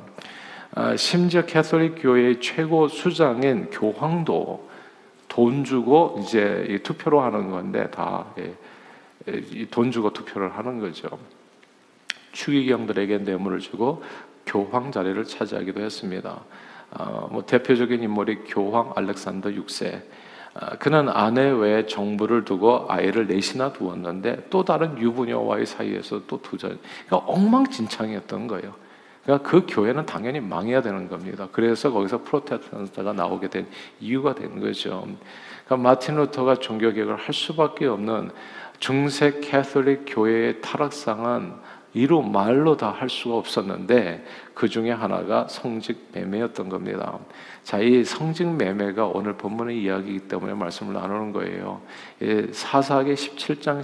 아, 0.74 0.96
심지어 0.96 1.46
캐톨릭 1.46 1.96
교회의 1.98 2.40
최고 2.40 2.88
수장인 2.88 3.70
교황도 3.70 4.68
돈 5.28 5.64
주고 5.64 6.20
이제 6.22 6.80
투표로 6.82 7.20
하는 7.20 7.50
건데 7.50 7.88
다 7.90 8.13
돈 8.13 8.46
예, 9.28 9.90
주고 9.90 10.12
투표를 10.12 10.56
하는 10.56 10.80
거죠. 10.80 11.08
추기경들에게 12.32 13.18
뇌물을 13.18 13.58
주고 13.60 14.02
교황 14.46 14.92
자리를 14.92 15.22
차지하기도 15.24 15.80
했습니다. 15.80 16.40
어, 16.92 17.28
뭐 17.30 17.44
대표적인 17.46 18.02
인물이 18.02 18.44
교황 18.46 18.92
알렉산더 18.96 19.50
6세. 19.50 20.02
어, 20.54 20.66
그는 20.78 21.08
아내 21.08 21.50
외에 21.50 21.86
정부를 21.86 22.44
두고 22.44 22.86
아이를 22.88 23.26
넷이나 23.26 23.72
두었는데 23.72 24.46
또 24.50 24.64
다른 24.64 24.98
유부녀와의 24.98 25.66
사이에서 25.66 26.22
또 26.26 26.42
두죠. 26.42 26.68
그러니까 26.68 27.16
엉망진창이었던 27.30 28.46
거예요. 28.48 28.74
그러니까 29.22 29.48
그 29.48 29.66
교회는 29.68 30.06
당연히 30.06 30.40
망해야 30.40 30.82
되는 30.82 31.08
겁니다. 31.08 31.48
그래서 31.52 31.92
거기서 31.92 32.22
프로테스탄트가 32.24 33.12
나오게 33.12 33.48
된 33.48 33.66
이유가 34.00 34.34
된 34.34 34.58
거죠. 34.58 35.06
그러니까 35.64 35.76
마틴 35.76 36.16
루터가 36.16 36.56
종교 36.56 36.92
개혁을 36.92 37.16
할 37.16 37.32
수밖에 37.32 37.86
없는 37.86 38.32
중세 38.80 39.40
캐톨릭 39.40 40.04
교회의 40.06 40.60
타락상은 40.62 41.52
이루 41.92 42.22
말로 42.22 42.76
다 42.76 42.90
할 43.00 43.08
수가 43.08 43.36
없었는데 43.36 44.24
그 44.52 44.68
중에 44.68 44.90
하나가 44.90 45.48
성직 45.48 46.10
매매였던 46.12 46.68
겁니다. 46.68 47.18
자, 47.62 47.78
이 47.78 48.04
성직 48.04 48.46
매매가 48.46 49.06
오늘 49.06 49.34
본문의 49.34 49.82
이야기이기 49.82 50.28
때문에 50.28 50.52
말씀을 50.52 50.92
나누는 50.92 51.32
거예요. 51.32 51.80
사사기 52.52 53.14
17장, 53.14 53.80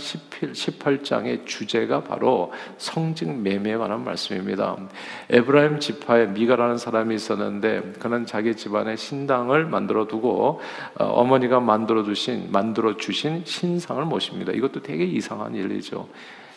18장의 0.52 1.46
주제가 1.46 2.04
바로 2.04 2.52
성직 2.76 3.30
매매에 3.30 3.78
관한 3.78 4.04
말씀입니다. 4.04 4.76
에브라임 5.30 5.80
지파에 5.80 6.26
미가라는 6.26 6.76
사람이 6.76 7.14
있었는데 7.14 7.94
그는 7.98 8.26
자기 8.26 8.54
집안에 8.54 8.96
신당을 8.96 9.64
만들어 9.64 10.06
두고 10.06 10.60
어, 10.98 11.04
어머니가 11.04 11.60
만들어 11.60 12.02
두신 12.02 12.52
만들어 12.52 12.98
주신 12.98 13.42
신상을 13.46 14.04
모십니다. 14.04 14.52
이것도 14.52 14.82
되게 14.82 15.04
이상한 15.04 15.54
일이죠. 15.54 16.06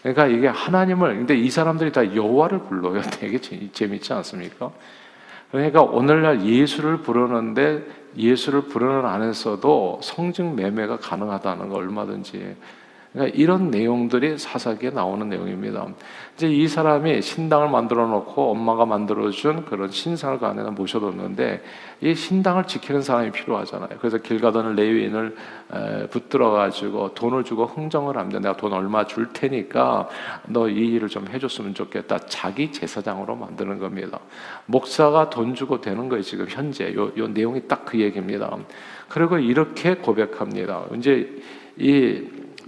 그러니까 0.01 0.27
이게 0.27 0.47
하나님을 0.47 1.15
근데 1.17 1.35
이 1.35 1.49
사람들이 1.49 1.91
다 1.91 2.15
여호와를 2.15 2.59
불러요. 2.63 3.01
되게 3.11 3.39
재밌지 3.39 4.13
않습니까? 4.13 4.71
그러니까 5.51 5.81
오늘날 5.81 6.45
예수를 6.45 6.97
부르는데 6.97 7.85
예수를 8.17 8.61
부르는 8.63 9.05
안에서도 9.05 9.99
성직 10.03 10.45
매매가 10.53 10.97
가능하다는 10.97 11.69
거 11.69 11.75
얼마든지 11.75 12.55
그러니까 13.11 13.35
이런 13.37 13.71
내용들이 13.71 14.37
사사기에 14.37 14.91
나오는 14.91 15.27
내용입니다. 15.27 15.87
이제 16.35 16.47
이 16.47 16.67
사람이 16.67 17.21
신당을 17.21 17.69
만들어 17.69 18.07
놓고 18.07 18.51
엄마가 18.51 18.85
만들어 18.85 19.29
준 19.31 19.65
그런 19.65 19.89
신상을 19.89 20.39
그 20.39 20.45
안에 20.45 20.63
모셔뒀는데 20.69 21.63
이 22.01 22.15
신당을 22.15 22.65
지키는 22.65 23.01
사람이 23.01 23.31
필요하잖아요. 23.31 23.89
그래서 23.99 24.19
길 24.19 24.39
가던 24.39 24.75
레위인을 24.75 25.35
붙들어 26.11 26.51
가지고 26.51 27.13
돈을 27.13 27.43
주고 27.43 27.65
흥정을 27.65 28.17
합니다. 28.17 28.39
내가 28.39 28.55
돈 28.55 28.73
얼마 28.73 29.05
줄 29.05 29.33
테니까 29.33 30.07
너 30.47 30.69
이 30.69 30.93
일을 30.95 31.09
좀 31.09 31.27
해줬으면 31.27 31.73
좋겠다. 31.73 32.19
자기 32.19 32.71
제사장으로 32.71 33.35
만드는 33.35 33.79
겁니다. 33.79 34.19
목사가 34.67 35.29
돈 35.29 35.55
주고 35.55 35.81
되는 35.81 36.07
거예요. 36.09 36.21
지금 36.21 36.45
현재 36.47 36.93
요, 36.93 37.11
요 37.17 37.27
내용이 37.27 37.67
딱 37.67 37.79
그 37.89 37.99
얘기입니다. 37.99 38.55
그리고 39.07 39.39
이렇게 39.39 39.95
고백합니다. 39.95 40.83
이제 40.95 41.41
이 41.77 42.21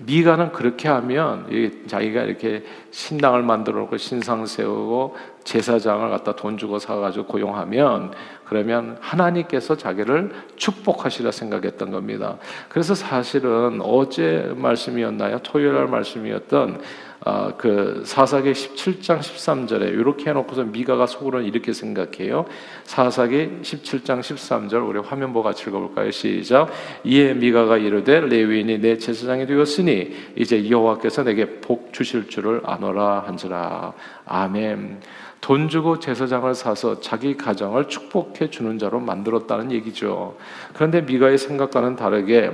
미가는 0.05 0.51
그렇게 0.51 0.87
하면 0.89 1.47
자기가 1.87 2.23
이렇게 2.23 2.63
신당을 2.91 3.43
만들어 3.43 3.79
놓고 3.81 3.97
신상 3.97 4.45
세우고 4.45 5.15
제사장을 5.43 6.09
갖다 6.09 6.35
돈 6.35 6.57
주고 6.57 6.79
사가지고 6.79 7.25
고용하면 7.25 8.11
그러면 8.45 8.97
하나님께서 8.99 9.77
자기를 9.77 10.31
축복하시라 10.55 11.31
생각했던 11.31 11.91
겁니다. 11.91 12.37
그래서 12.69 12.95
사실은 12.95 13.79
어제 13.81 14.51
말씀이었나요? 14.55 15.39
토요일 15.39 15.73
날 15.73 15.87
말씀이었던 15.87 16.81
어, 17.23 17.53
그 17.55 18.01
사사기 18.03 18.51
17장 18.51 19.19
13절에 19.19 19.89
이렇게 19.89 20.31
해놓고서 20.31 20.63
미가가 20.63 21.05
속으로는 21.05 21.45
이렇게 21.45 21.71
생각해요. 21.71 22.45
사사기 22.83 23.59
17장 23.61 24.21
13절 24.21 24.87
우리 24.87 24.99
화면 24.99 25.31
보고 25.31 25.43
같이 25.43 25.69
읽어볼까요? 25.69 26.09
시작. 26.09 26.71
이에 27.03 27.35
미가가 27.35 27.77
이르되 27.77 28.21
레위인이 28.21 28.79
내 28.79 28.97
제사장이 28.97 29.45
되었으니 29.45 30.15
이제 30.35 30.67
여호와께서 30.67 31.23
내게 31.23 31.61
복 31.61 31.93
주실 31.93 32.27
줄을 32.27 32.61
아노라 32.65 33.25
한지라. 33.27 33.93
아멘. 34.25 35.01
돈 35.41 35.69
주고 35.69 35.99
제사장을 35.99 36.53
사서 36.55 37.01
자기 37.01 37.37
가정을 37.37 37.87
축복해 37.87 38.49
주는 38.49 38.79
자로 38.79 38.99
만들었다는 38.99 39.71
얘기죠. 39.71 40.37
그런데 40.73 41.01
미가의 41.01 41.37
생각과는 41.37 41.95
다르게 41.95 42.51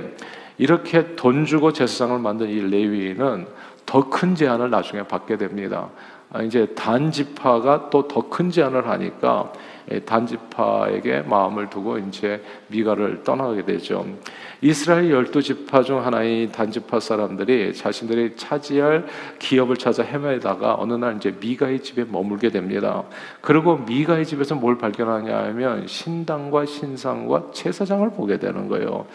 이렇게 0.58 1.14
돈 1.14 1.46
주고 1.46 1.72
제사장을 1.72 2.18
만든 2.18 2.48
이 2.50 2.60
레위인은 2.60 3.46
더 3.88 4.10
큰 4.10 4.34
제안을 4.34 4.68
나중에 4.68 5.02
받게 5.02 5.38
됩니다. 5.38 5.88
아, 6.30 6.42
이제 6.42 6.66
단지파가 6.74 7.88
또 7.88 8.06
더 8.06 8.28
큰 8.28 8.50
제안을 8.50 8.86
하니까 8.86 9.50
단지파에게 10.04 11.22
마음을 11.22 11.70
두고 11.70 11.96
이제 11.96 12.42
미가를 12.66 13.24
떠나게 13.24 13.64
되죠. 13.64 14.04
이스라엘 14.60 15.10
열두 15.10 15.40
지파 15.40 15.82
중 15.82 16.04
하나인 16.04 16.52
단지파 16.52 17.00
사람들이 17.00 17.72
자신들이 17.72 18.36
차지할 18.36 19.06
기업을 19.38 19.76
찾아 19.76 20.02
헤매다가 20.02 20.76
어느 20.78 20.92
날 20.92 21.16
이제 21.16 21.34
미가의 21.40 21.82
집에 21.82 22.04
머물게 22.04 22.50
됩니다. 22.50 23.04
그리고 23.40 23.76
미가의 23.78 24.26
집에서 24.26 24.54
뭘 24.54 24.76
발견하냐 24.76 25.34
하면 25.34 25.86
신당과 25.86 26.66
신상과 26.66 27.52
제사장을 27.54 28.10
보게 28.10 28.38
되는 28.38 28.68
거예요. 28.68 29.06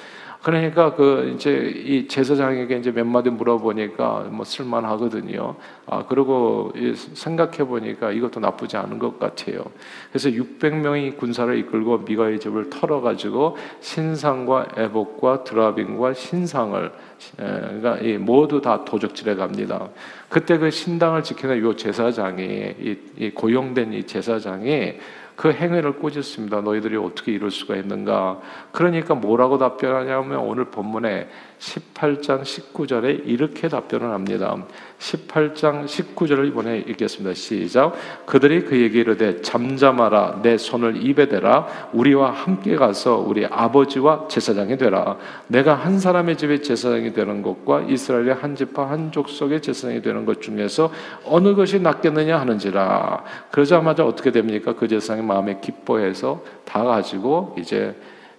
그러니까 0.44 0.94
그 0.94 1.32
이제 1.34 1.72
이 1.74 2.06
제사장에게 2.06 2.76
이제 2.76 2.92
몇 2.92 3.06
마디 3.06 3.30
물어보니까 3.30 4.28
뭐 4.30 4.44
쓸만하거든요. 4.44 5.56
아 5.86 6.06
그리고 6.06 6.74
생각해 7.14 7.60
보니까 7.60 8.12
이것도 8.12 8.42
나쁘지 8.42 8.76
않은 8.76 9.00
것 9.00 9.18
같아요. 9.18 9.64
그래서 10.10 10.30
600명이 10.30 11.16
군사를 11.16 11.58
이끌고 11.60 12.00
미가의 12.00 12.42
집을 12.42 12.70
털어 12.70 13.00
가지고 13.00 13.56
신상과 13.80 14.68
에복과 14.76 15.46
드라빈과 15.46 16.14
신상을 16.14 16.92
그러니까 17.38 17.98
모두 18.20 18.60
다 18.60 18.84
도적질해 18.84 19.36
갑니다. 19.36 19.88
그때 20.28 20.58
그 20.58 20.70
신당을 20.70 21.24
지키는 21.24 21.62
요 21.62 21.74
제사장이 21.74 22.98
이 23.18 23.30
고용된 23.30 23.94
이 23.94 24.04
제사장이 24.06 24.96
그 25.36 25.52
행위를 25.52 25.94
꾸짖습니다. 25.94 26.62
너희들이 26.62 26.96
어떻게 26.98 27.32
이럴 27.32 27.52
수가 27.52 27.75
있는가? 27.75 28.40
그러니까 28.72 29.16
뭐라고 29.16 29.58
답변하냐면 29.58 30.40
오늘 30.40 30.66
본문에 30.66 31.28
18장 31.63 32.41
19절에 32.41 33.22
이렇게 33.25 33.70
답변을 33.70 34.12
합니다. 34.12 34.55
18장 35.00 35.86
19절을 35.86 36.48
이번에 36.50 36.79
읽겠습니다. 36.79 37.34
시작. 37.34 37.93
그들이 38.25 38.65
그에게 38.65 39.00
이르되 39.00 39.41
잠잠하라 39.41 40.41
내 40.41 40.58
손을 40.58 41.05
입에 41.05 41.29
대라 41.29 41.89
우리와 41.93 42.32
함께 42.32 42.75
가서 42.75 43.17
우리 43.17 43.46
아버지와 43.46 44.27
제사장이 44.27 44.77
되라. 44.77 45.17
내가 45.48 45.75
한 45.75 46.00
사람의 46.00 46.38
집에 46.38 46.62
제사장이 46.62 47.13
되는 47.13 47.41
것과 47.41 47.84
이스라엘의 47.84 48.34
한 48.34 48.55
집과 48.55 48.89
한 48.89 49.12
족속의 49.13 49.62
제사장이 49.62 50.01
되는 50.01 50.25
것 50.25 50.41
중에서 50.41 50.91
어느 51.25 51.55
것이 51.55 51.79
낫겠느냐 51.79 52.39
하는지라. 52.41 53.24
그러자마자 53.51 54.05
어떻게 54.05 54.32
됩니까? 54.32 54.74
그 54.74 54.89
제사장이 54.89 55.25
마음에 55.25 55.60
기뻐해서 55.62 56.43
다 56.65 56.84
가지고 56.84 57.55
이제 57.58 57.96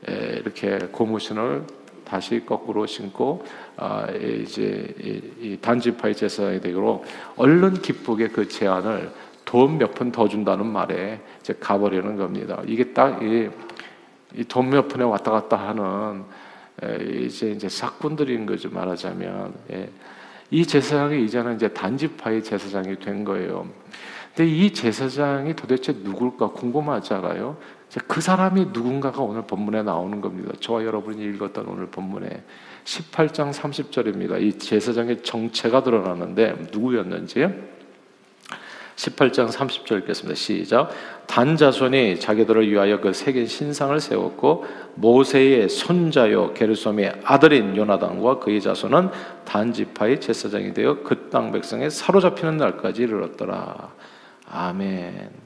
이렇게 0.06 0.78
고무신을 0.92 1.83
다시 2.14 2.47
거꾸로 2.47 2.87
신고 2.87 3.44
아, 3.76 4.06
이제 4.09 4.94
이 5.40 5.59
단지파의 5.61 6.14
제사장이 6.14 6.61
되기로 6.61 7.04
얼른 7.37 7.83
기쁘게 7.83 8.28
그 8.28 8.47
제안을 8.47 9.11
돈 9.44 9.78
몇 9.78 9.94
푼 9.97 10.12
더 10.12 10.28
준다는 10.28 10.64
말에 10.66 11.21
이제 11.40 11.54
가버리는 11.59 12.16
겁니다. 12.16 12.62
이게 12.68 12.92
딱이돈 12.92 13.50
몇 14.71 14.87
푼에 14.87 15.02
왔다 15.02 15.33
갔다 15.33 15.56
하는 15.56 16.23
이제 17.25 17.50
이제 17.50 17.68
사꾼들인 17.68 18.47
거죠 18.47 18.71
말하자면 18.71 19.54
예. 19.73 19.90
이 20.52 20.64
제사장이 20.64 21.25
이제는 21.25 21.56
이제 21.56 21.66
단지파의 21.66 22.44
제사장이 22.44 23.00
된 23.00 23.25
거예요. 23.25 23.66
근데 24.37 24.49
이 24.49 24.73
제사장이 24.73 25.56
도대체 25.56 25.92
누굴까 25.92 26.50
궁금하잖아요. 26.52 27.56
그 28.06 28.20
사람이 28.20 28.66
누군가가 28.72 29.22
오늘 29.22 29.42
본문에 29.42 29.82
나오는 29.82 30.20
겁니다. 30.20 30.52
저와 30.60 30.84
여러분이 30.84 31.22
읽었던 31.24 31.66
오늘 31.66 31.86
본문에 31.86 32.42
18장 32.84 33.52
30절입니다. 33.52 34.42
이 34.42 34.58
제사장의 34.58 35.22
정체가 35.22 35.82
드러나는데 35.82 36.68
누구였는지 36.72 37.48
18장 38.96 39.48
30절 39.50 40.02
읽겠습니다. 40.02 40.36
시작. 40.36 40.90
단 41.26 41.56
자손이 41.56 42.20
자기들을 42.20 42.70
위하여 42.70 43.00
그 43.00 43.12
새긴 43.12 43.46
신상을 43.46 43.98
세웠고 43.98 44.64
모세의 44.94 45.68
손자요 45.68 46.52
게르솜의 46.54 47.22
아들인 47.24 47.76
요나단과 47.76 48.38
그의 48.38 48.60
자손은 48.60 49.10
단 49.44 49.72
지파의 49.72 50.20
제사장이 50.20 50.74
되어 50.74 51.02
그 51.02 51.24
땅 51.34 51.50
백성에 51.50 51.90
사로잡히는 51.90 52.58
날까지 52.58 53.02
이르렀더라. 53.02 53.92
아멘. 54.48 55.43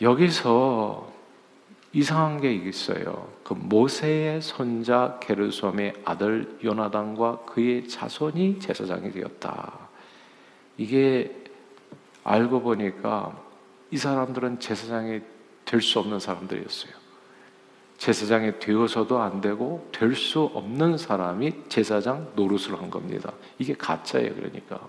여기서 0.00 1.12
이상한 1.92 2.40
게 2.40 2.52
있어요. 2.52 3.28
그 3.42 3.54
모세의 3.54 4.42
손자 4.42 5.18
게르솜의 5.20 5.94
아들 6.04 6.58
요나단과 6.62 7.44
그의 7.46 7.88
자손이 7.88 8.60
제사장이 8.60 9.10
되었다. 9.10 9.88
이게 10.76 11.34
알고 12.24 12.60
보니까 12.60 13.36
이 13.90 13.96
사람들은 13.96 14.60
제사장이 14.60 15.20
될 15.64 15.82
수 15.82 15.98
없는 15.98 16.20
사람들이었어요. 16.20 16.92
제사장이 17.98 18.60
되어서도 18.60 19.20
안 19.20 19.40
되고 19.40 19.88
될 19.92 20.14
수 20.14 20.42
없는 20.42 20.98
사람이 20.98 21.64
제사장 21.68 22.30
노릇을 22.36 22.78
한 22.78 22.90
겁니다. 22.90 23.32
이게 23.58 23.74
가짜예요, 23.74 24.34
그러니까. 24.34 24.80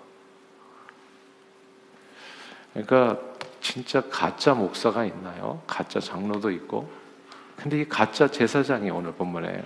그러니까 2.74 3.20
진짜 3.70 4.02
가짜 4.10 4.56
목사가 4.56 5.06
있나요? 5.06 5.62
가짜 5.68 6.00
장로도 6.00 6.50
있고. 6.50 6.90
근데 7.56 7.82
이 7.82 7.88
가짜 7.88 8.28
제사장이 8.28 8.90
오늘 8.90 9.12
본문에 9.12 9.64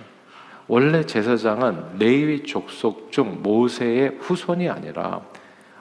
원래 0.68 1.06
제사장은 1.06 1.98
레위 1.98 2.42
족속 2.42 3.10
중 3.10 3.42
모세의 3.42 4.18
후손이 4.20 4.68
아니라 4.68 5.22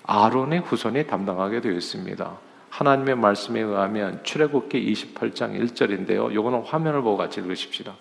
아론의 0.03 0.61
후손이 0.61 1.05
담당하게 1.05 1.59
되어 1.59 1.73
있습니다. 1.73 2.37
하나님의 2.69 3.15
말씀에 3.15 3.59
의하면 3.59 4.23
출애굽기 4.23 4.93
28장 4.93 5.59
1절인데요. 5.59 6.33
요거는 6.33 6.61
화면을 6.61 7.01
보고 7.01 7.17
같이 7.17 7.41
읽으십시다. 7.41 7.93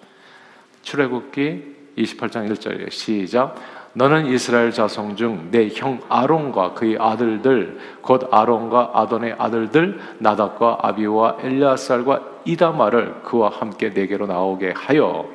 출애굽기 0.82 1.94
28장 1.98 2.48
1절이에요. 2.48 2.92
시작. 2.92 3.56
너는 3.94 4.26
이스라엘 4.26 4.70
자성 4.70 5.16
중내 5.16 5.68
형 5.74 6.00
아론과 6.08 6.74
그의 6.74 6.96
아들들 6.98 7.78
곧 8.00 8.28
아론과 8.32 8.92
아돈의 8.94 9.36
아들들 9.38 10.00
나답과 10.18 10.78
아비와 10.80 11.38
엘리아살과 11.40 12.20
이다마를 12.44 13.22
그와 13.22 13.50
함께 13.50 13.90
내게로 13.90 14.26
나오게 14.26 14.72
하여 14.74 15.28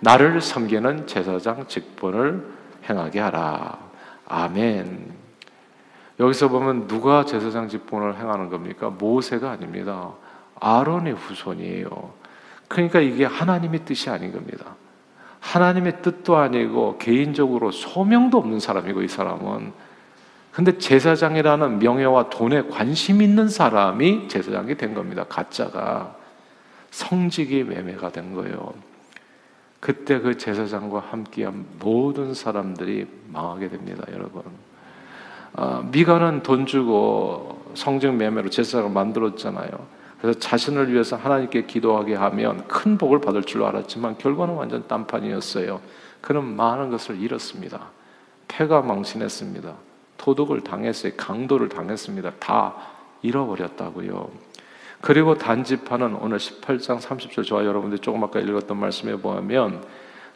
나를 0.00 0.40
섬기는 0.40 1.06
제사장 1.06 1.66
직분을 1.66 2.46
행하게 2.88 3.20
하라. 3.20 3.78
아멘. 4.26 5.12
여기서 6.20 6.48
보면 6.48 6.88
누가 6.88 7.24
제사장 7.24 7.68
직분을 7.68 8.16
행하는 8.16 8.48
겁니까? 8.48 8.90
모세가 8.90 9.50
아닙니다. 9.50 10.12
아론의 10.60 11.14
후손이에요. 11.14 11.88
그러니까 12.68 13.00
이게 13.00 13.24
하나님의 13.24 13.84
뜻이 13.84 14.10
아닌 14.10 14.32
겁니다. 14.32 14.76
하나님의 15.40 16.02
뜻도 16.02 16.36
아니고 16.36 16.98
개인적으로 16.98 17.70
소명도 17.70 18.38
없는 18.38 18.60
사람이고 18.60 19.02
이 19.02 19.08
사람은 19.08 19.72
근데 20.52 20.76
제사장이라는 20.76 21.78
명예와 21.78 22.30
돈에 22.30 22.62
관심 22.62 23.22
있는 23.22 23.48
사람이 23.48 24.28
제사장이 24.28 24.76
된 24.76 24.92
겁니다. 24.94 25.24
가짜가 25.28 26.16
성직이 26.90 27.62
매매가 27.62 28.10
된 28.10 28.34
거예요. 28.34 28.74
그때 29.80 30.18
그 30.18 30.36
제사장과 30.36 31.04
함께한 31.10 31.64
모든 31.78 32.34
사람들이 32.34 33.06
망하게 33.32 33.68
됩니다, 33.68 34.04
여러분. 34.12 34.42
아, 35.52 35.84
미가는 35.92 36.42
돈 36.42 36.66
주고 36.66 37.72
성직 37.74 38.12
매매로 38.14 38.50
제사장을 38.50 38.90
만들었잖아요. 38.90 39.97
그래서 40.20 40.38
자신을 40.38 40.92
위해서 40.92 41.16
하나님께 41.16 41.66
기도하게 41.66 42.14
하면 42.14 42.66
큰 42.66 42.98
복을 42.98 43.20
받을 43.20 43.42
줄 43.44 43.62
알았지만 43.62 44.18
결과는 44.18 44.54
완전 44.54 44.86
딴판이었어요. 44.88 45.80
그는 46.20 46.44
많은 46.56 46.90
것을 46.90 47.20
잃었습니다. 47.20 47.90
패가 48.48 48.82
망신했습니다. 48.82 49.74
도둑을 50.16 50.62
당했어요. 50.62 51.12
강도를 51.16 51.68
당했습니다. 51.68 52.32
다 52.40 52.74
잃어버렸다고요. 53.22 54.30
그리고 55.00 55.36
단지파는 55.36 56.16
오늘 56.16 56.38
18장 56.38 56.98
30절 56.98 57.46
저와 57.46 57.64
여러분들이 57.64 58.00
조금 58.00 58.24
아까 58.24 58.40
읽었던 58.40 58.76
말씀에 58.76 59.16
보면 59.16 59.84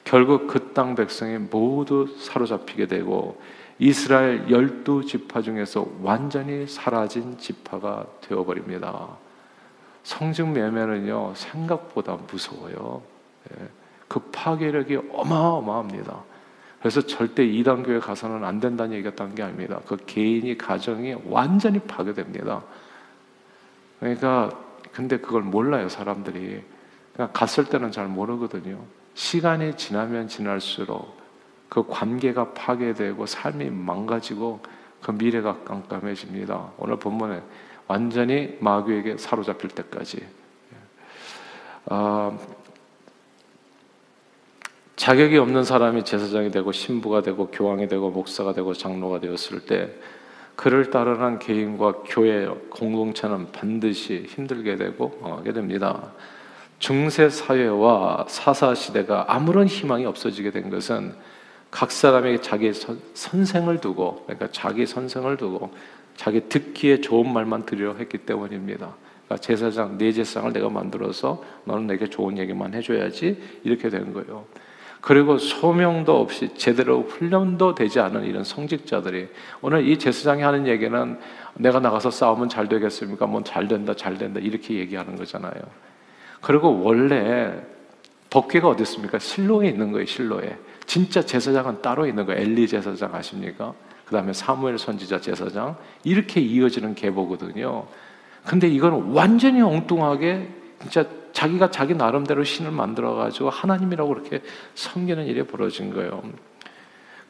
결국 0.04 0.46
그 0.46 0.72
땅 0.74 0.94
백성이 0.94 1.38
모두 1.38 2.06
사로잡히게 2.18 2.86
되고 2.86 3.40
이스라엘 3.78 4.48
열두 4.48 5.04
지파 5.04 5.42
중에서 5.42 5.86
완전히 6.02 6.66
사라진 6.66 7.36
지파가 7.38 8.06
되어버립니다. 8.20 9.08
성직 10.02 10.48
매매는요 10.48 11.34
생각보다 11.34 12.18
무서워요. 12.30 13.02
예. 13.50 13.68
그 14.08 14.20
파괴력이 14.20 14.98
어마어마합니다. 15.12 16.22
그래서 16.80 17.00
절대 17.00 17.44
이단 17.44 17.84
교회 17.84 18.00
가서는 18.00 18.44
안 18.44 18.58
된다는 18.58 18.94
얘기가 18.94 19.14
딴 19.14 19.34
게 19.34 19.42
아닙니다. 19.42 19.80
그 19.86 19.96
개인이 19.96 20.58
가정이 20.58 21.16
완전히 21.26 21.78
파괴됩니다. 21.78 22.62
그러니까 24.00 24.50
근데 24.92 25.18
그걸 25.18 25.42
몰라요 25.42 25.88
사람들이. 25.88 26.62
그러니까 27.14 27.38
갔을 27.38 27.64
때는 27.64 27.92
잘 27.92 28.08
모르거든요. 28.08 28.80
시간이 29.14 29.76
지나면 29.76 30.28
지날수록 30.28 31.16
그 31.68 31.86
관계가 31.86 32.52
파괴되고 32.52 33.26
삶이 33.26 33.70
망가지고 33.70 34.60
그 35.00 35.12
미래가 35.12 35.58
깜깜해집니다. 35.64 36.72
오늘 36.78 36.96
본문에 36.96 37.42
완전히 37.86 38.56
마귀에게 38.60 39.16
사로잡힐 39.18 39.70
때까지. 39.70 40.26
어, 41.86 42.38
자격이 44.96 45.36
없는 45.38 45.64
사람이 45.64 46.04
제사장이 46.04 46.50
되고 46.50 46.70
신부가 46.70 47.22
되고 47.22 47.48
교황이 47.48 47.88
되고 47.88 48.10
목사가 48.10 48.52
되고 48.52 48.72
장로가 48.72 49.20
되었을 49.20 49.66
때 49.66 49.90
그를 50.54 50.90
따르는 50.90 51.38
개인과 51.38 52.02
교회 52.06 52.46
공동체는 52.70 53.50
반드시 53.52 54.26
힘들게 54.28 54.76
되고 54.76 55.18
하게 55.22 55.52
됩니다. 55.52 56.12
중세 56.78 57.28
사회와 57.28 58.26
사사 58.28 58.74
시대가 58.74 59.24
아무런 59.28 59.66
희망이 59.66 60.04
없어지게 60.04 60.50
된 60.50 60.70
것은 60.70 61.14
각 61.70 61.90
사람에게 61.90 62.40
자기 62.40 62.72
선생을 63.14 63.80
두고 63.80 64.24
그러니까 64.26 64.48
자기 64.52 64.86
선생을 64.86 65.36
두고 65.36 65.72
자기 66.16 66.48
듣기에 66.48 67.00
좋은 67.00 67.32
말만 67.32 67.66
들으려 67.66 67.94
했기 67.94 68.18
때문입니다. 68.18 68.94
그러니까 69.26 69.36
제사장 69.38 69.98
내 69.98 70.12
제사장을 70.12 70.52
내가 70.52 70.68
만들어서 70.68 71.42
너는 71.64 71.86
내게 71.86 72.06
좋은 72.06 72.38
얘기만 72.38 72.74
해줘야지 72.74 73.40
이렇게 73.64 73.88
된 73.88 74.12
거예요. 74.12 74.44
그리고 75.00 75.36
소명도 75.36 76.20
없이 76.20 76.50
제대로 76.54 77.02
훈련도 77.02 77.74
되지 77.74 77.98
않은 77.98 78.24
이런 78.24 78.44
성직자들이 78.44 79.28
오늘 79.60 79.88
이 79.88 79.98
제사장이 79.98 80.42
하는 80.42 80.68
얘기는 80.68 81.18
내가 81.54 81.80
나가서 81.80 82.10
싸우면 82.10 82.48
잘 82.48 82.68
되겠습니까? 82.68 83.26
뭐 83.26 83.42
잘 83.42 83.66
된다, 83.66 83.94
잘 83.94 84.16
된다 84.16 84.38
이렇게 84.40 84.74
얘기하는 84.74 85.16
거잖아요. 85.16 85.52
그리고 86.40 86.82
원래 86.82 87.52
법궤가 88.30 88.68
어디 88.68 88.82
있습니까? 88.82 89.18
실로에 89.18 89.68
있는 89.68 89.92
거예요, 89.92 90.06
실로에. 90.06 90.56
진짜 90.86 91.20
제사장은 91.20 91.82
따로 91.82 92.06
있는 92.06 92.24
거예요. 92.24 92.40
엘리 92.40 92.68
제사장 92.68 93.14
아십니까? 93.14 93.74
그 94.12 94.18
다음에 94.18 94.34
사무엘 94.34 94.76
선지자 94.76 95.22
제사장 95.22 95.74
이렇게 96.04 96.38
이어지는 96.42 96.94
계보거든요. 96.94 97.86
근데 98.44 98.68
이건 98.68 99.14
완전히 99.14 99.62
엉뚱하게 99.62 100.50
진짜 100.82 101.06
자기가 101.32 101.70
자기 101.70 101.94
나름대로 101.94 102.44
신을 102.44 102.72
만들어 102.72 103.14
가지고 103.14 103.48
하나님이라고 103.48 104.12
그렇게 104.12 104.42
섬기는 104.74 105.24
일이 105.24 105.42
벌어진 105.44 105.94
거예요. 105.94 106.22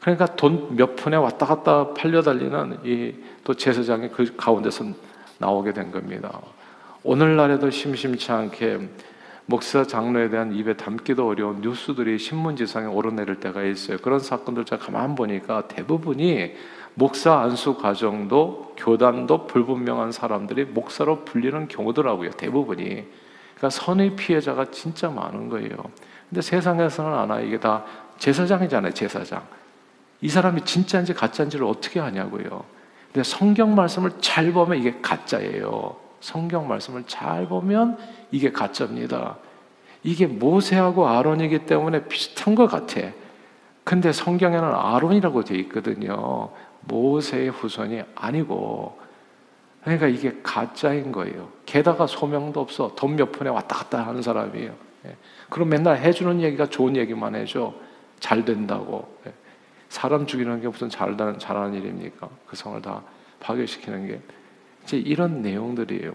그러니까 0.01 0.25
돈 0.35 0.75
몇 0.75 0.97
푼에 0.97 1.15
왔다 1.15 1.45
갔다 1.45 1.93
팔려 1.93 2.21
달리는 2.21 2.79
이 2.83 3.13
또 3.45 3.53
제사장이 3.53 4.09
그 4.09 4.35
가운데서 4.35 4.85
나오게 5.37 5.71
된 5.71 5.89
겁니다. 5.89 6.41
오늘날에도 7.03 7.69
심심치 7.69 8.29
않게 8.29 8.89
목사 9.45 9.83
장로에 9.83 10.29
대한 10.29 10.53
입에 10.53 10.77
담기도 10.77 11.27
어려운 11.27 11.61
뉴스들이 11.61 12.17
신문지상에 12.17 12.87
오르내릴 12.87 13.39
때가 13.39 13.63
있어요. 13.63 13.97
그런 13.97 14.19
사건들 14.19 14.65
제가 14.65 14.85
가만 14.85 15.15
보니까 15.15 15.67
대부분이 15.67 16.53
목사 16.95 17.39
안수 17.39 17.75
과정도 17.75 18.73
교단도 18.77 19.47
불분명한 19.47 20.11
사람들이 20.11 20.65
목사로 20.65 21.25
불리는 21.25 21.67
경우더라고요. 21.67 22.31
대부분이. 22.31 22.83
그러니까 22.83 23.69
선의 23.69 24.15
피해자가 24.15 24.71
진짜 24.71 25.09
많은 25.09 25.49
거예요. 25.49 25.69
근데 26.29 26.41
세상에서는 26.41 27.13
아나 27.13 27.39
이게 27.39 27.59
다 27.59 27.83
제사장이잖아요. 28.19 28.93
제사장. 28.93 29.43
이 30.21 30.29
사람이 30.29 30.61
진짜인지 30.61 31.13
가짜인지를 31.13 31.65
어떻게 31.65 31.99
아냐고요. 31.99 32.63
근데 33.11 33.23
성경 33.23 33.75
말씀을 33.75 34.11
잘 34.21 34.53
보면 34.53 34.79
이게 34.79 34.97
가짜예요. 35.01 36.02
성경 36.23 36.69
말씀을 36.69 37.03
잘 37.05 37.47
보면 37.47 37.97
이게 38.31 38.49
가짜입니다. 38.49 39.35
이게 40.03 40.25
모세하고 40.25 41.05
아론이기 41.05 41.65
때문에 41.65 42.05
비슷한 42.05 42.55
것 42.55 42.67
같아. 42.67 43.01
근데 43.83 44.13
성경에는 44.13 44.63
아론이라고 44.73 45.43
돼 45.43 45.55
있거든요. 45.59 46.49
모세의 46.81 47.49
후손이 47.49 48.03
아니고. 48.15 48.97
그러니까 49.83 50.07
이게 50.07 50.39
가짜인 50.41 51.11
거예요. 51.11 51.49
게다가 51.65 52.07
소명도 52.07 52.61
없어. 52.61 52.95
돈 52.95 53.17
몇 53.17 53.33
푼에 53.33 53.49
왔다 53.49 53.75
갔다 53.75 54.07
하는 54.07 54.21
사람이에요. 54.21 54.73
예. 55.05 55.17
그럼 55.49 55.67
맨날 55.67 55.97
해주는 55.97 56.39
얘기가 56.39 56.67
좋은 56.67 56.95
얘기만 56.95 57.35
해줘. 57.35 57.73
잘 58.21 58.45
된다고. 58.45 59.13
예. 59.27 59.33
사람 59.89 60.25
죽이는 60.25 60.61
게 60.61 60.69
무슨 60.69 60.87
잘하는, 60.87 61.37
잘하는 61.37 61.73
일입니까? 61.73 62.29
그 62.47 62.55
성을 62.55 62.81
다 62.81 63.01
파괴시키는 63.41 64.07
게. 64.07 64.21
이제 64.83 64.97
이런 64.97 65.41
내용들이에요. 65.41 66.13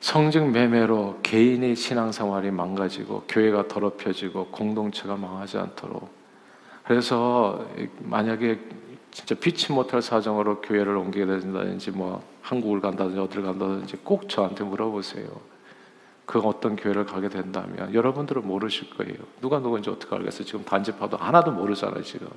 성직 0.00 0.50
매매로 0.50 1.20
개인의 1.22 1.76
신앙생활이 1.76 2.50
망가지고 2.50 3.24
교회가 3.26 3.68
더럽혀지고 3.68 4.48
공동체가 4.48 5.16
망하지 5.16 5.56
않도록 5.56 6.10
그래서 6.84 7.66
만약에 8.00 8.60
진짜 9.10 9.34
피치 9.34 9.72
못할 9.72 10.02
사정으로 10.02 10.60
교회를 10.60 10.96
옮기게 10.96 11.24
된다든지 11.24 11.92
뭐 11.92 12.22
한국을 12.42 12.80
간다든지 12.80 13.18
어디를 13.18 13.44
간다든지 13.44 13.96
꼭 14.04 14.28
저한테 14.28 14.64
물어보세요. 14.64 15.26
그 16.26 16.38
어떤 16.40 16.76
교회를 16.76 17.06
가게 17.06 17.28
된다면 17.28 17.94
여러분들은 17.94 18.46
모르실 18.46 18.90
거예요. 18.96 19.16
누가 19.40 19.58
누구인지 19.58 19.88
어떻게 19.88 20.14
알겠어요? 20.14 20.44
지금 20.44 20.64
단지파도 20.64 21.16
하나도 21.16 21.52
모르잖아요, 21.52 22.02
지금. 22.02 22.28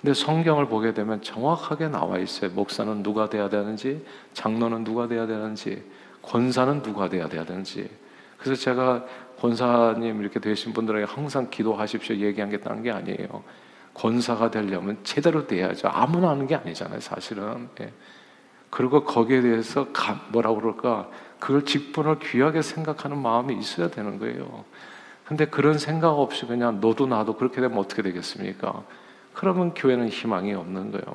예. 0.00 0.02
근데 0.02 0.14
성경을 0.14 0.66
보게 0.66 0.94
되면 0.94 1.20
정확하게 1.22 1.88
나와 1.88 2.18
있어요. 2.18 2.50
목사는 2.52 3.02
누가 3.02 3.28
돼야 3.28 3.48
되는지, 3.48 4.04
장로는 4.32 4.84
누가 4.84 5.06
돼야 5.08 5.26
되는지, 5.26 5.84
권사는 6.22 6.82
누가 6.82 7.08
돼야 7.08 7.28
되는지. 7.28 7.88
그래서 8.38 8.60
제가 8.60 9.04
권사님 9.40 10.20
이렇게 10.22 10.40
되신 10.40 10.72
분들에게 10.72 11.04
항상 11.06 11.48
기도하십시오 11.50 12.16
얘기한 12.16 12.50
게 12.50 12.58
딴 12.58 12.82
게 12.82 12.90
아니에요. 12.90 13.42
권사가 13.94 14.50
되려면 14.50 14.98
제대로 15.02 15.46
돼야죠. 15.46 15.88
아무나 15.88 16.30
하는 16.30 16.46
게 16.46 16.54
아니잖아요, 16.54 17.00
사실은. 17.00 17.68
예. 17.80 17.92
그리고 18.70 19.04
거기에 19.04 19.40
대해서 19.42 19.88
뭐라 20.32 20.54
그럴까 20.54 21.10
그걸 21.40 21.64
직분을 21.64 22.20
귀하게 22.20 22.62
생각하는 22.62 23.18
마음이 23.18 23.58
있어야 23.58 23.88
되는 23.90 24.18
거예요. 24.18 24.64
근데 25.24 25.44
그런 25.46 25.78
생각 25.78 26.10
없이 26.10 26.46
그냥 26.46 26.80
너도 26.80 27.06
나도 27.06 27.36
그렇게 27.36 27.60
되면 27.60 27.78
어떻게 27.78 28.02
되겠습니까? 28.02 28.84
그러면 29.40 29.72
교회는 29.72 30.10
희망이 30.10 30.52
없는 30.52 30.90
거예요. 30.90 31.14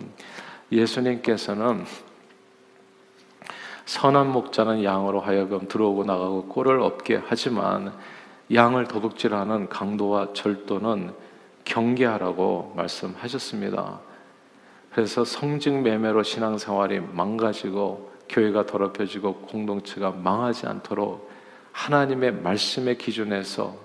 예수님께서는 0.71 1.85
선한 3.85 4.31
목자는 4.31 4.83
양으로 4.83 5.19
하여금 5.19 5.67
들어오고 5.67 6.05
나가고 6.05 6.45
꼴을 6.47 6.81
없게 6.81 7.21
하지만 7.23 7.93
양을 8.51 8.87
도둑질하는 8.87 9.69
강도와 9.69 10.33
절도는 10.33 11.13
경계하라고 11.65 12.73
말씀하셨습니다. 12.75 13.99
그래서 14.91 15.23
성직 15.23 15.83
매매로 15.83 16.23
신앙생활이 16.23 17.01
망가지고 17.01 18.11
교회가 18.27 18.65
더럽혀지고 18.65 19.35
공동체가 19.41 20.09
망하지 20.09 20.65
않도록 20.65 21.29
하나님의 21.73 22.41
말씀의 22.41 22.97
기준에서 22.97 23.75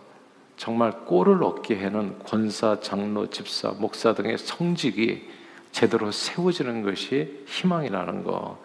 정말 0.61 1.07
꼴을 1.07 1.43
얻게 1.43 1.83
하는 1.83 2.19
권사, 2.19 2.81
장로, 2.81 3.29
집사, 3.31 3.71
목사 3.71 4.13
등의 4.13 4.37
성직이 4.37 5.23
제대로 5.73 6.13
세워지는 6.13 6.83
것이 6.83 7.45
희망이라는 7.47 8.25
거. 8.25 8.59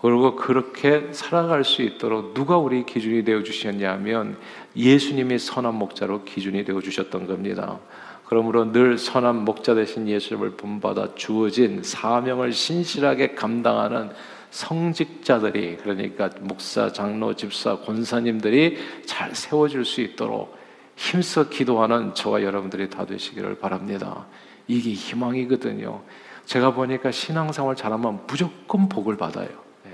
그리고 0.00 0.36
그렇게 0.36 1.08
살아갈 1.10 1.64
수 1.64 1.82
있도록 1.82 2.34
누가 2.34 2.56
우리 2.56 2.86
기준이 2.86 3.24
되어 3.24 3.42
주셨냐면 3.42 4.36
예수님이 4.76 5.40
선한 5.40 5.74
목자로 5.74 6.22
기준이 6.22 6.64
되어 6.64 6.80
주셨던 6.80 7.26
겁니다. 7.26 7.80
그러므로 8.26 8.70
늘 8.70 8.96
선한 8.96 9.44
목자 9.44 9.74
되신 9.74 10.06
예수님을 10.06 10.52
본받아 10.52 11.16
주어진 11.16 11.82
사명을 11.82 12.52
신실하게 12.52 13.34
감당하는 13.34 14.10
성직자들이 14.50 15.78
그러니까 15.78 16.30
목사, 16.42 16.92
장로, 16.92 17.34
집사, 17.34 17.76
권사님들이 17.80 18.78
잘 19.04 19.34
세워질 19.34 19.84
수 19.84 20.00
있도록 20.00 20.57
힘써 20.98 21.48
기도하는 21.48 22.12
저와 22.12 22.42
여러분들이 22.42 22.90
다 22.90 23.06
되시기를 23.06 23.60
바랍니다. 23.60 24.26
이게 24.66 24.90
희망이거든요. 24.90 26.02
제가 26.44 26.74
보니까 26.74 27.12
신앙생활 27.12 27.76
잘하면 27.76 28.24
무조건 28.26 28.88
복을 28.88 29.16
받아요. 29.16 29.48
네. 29.84 29.92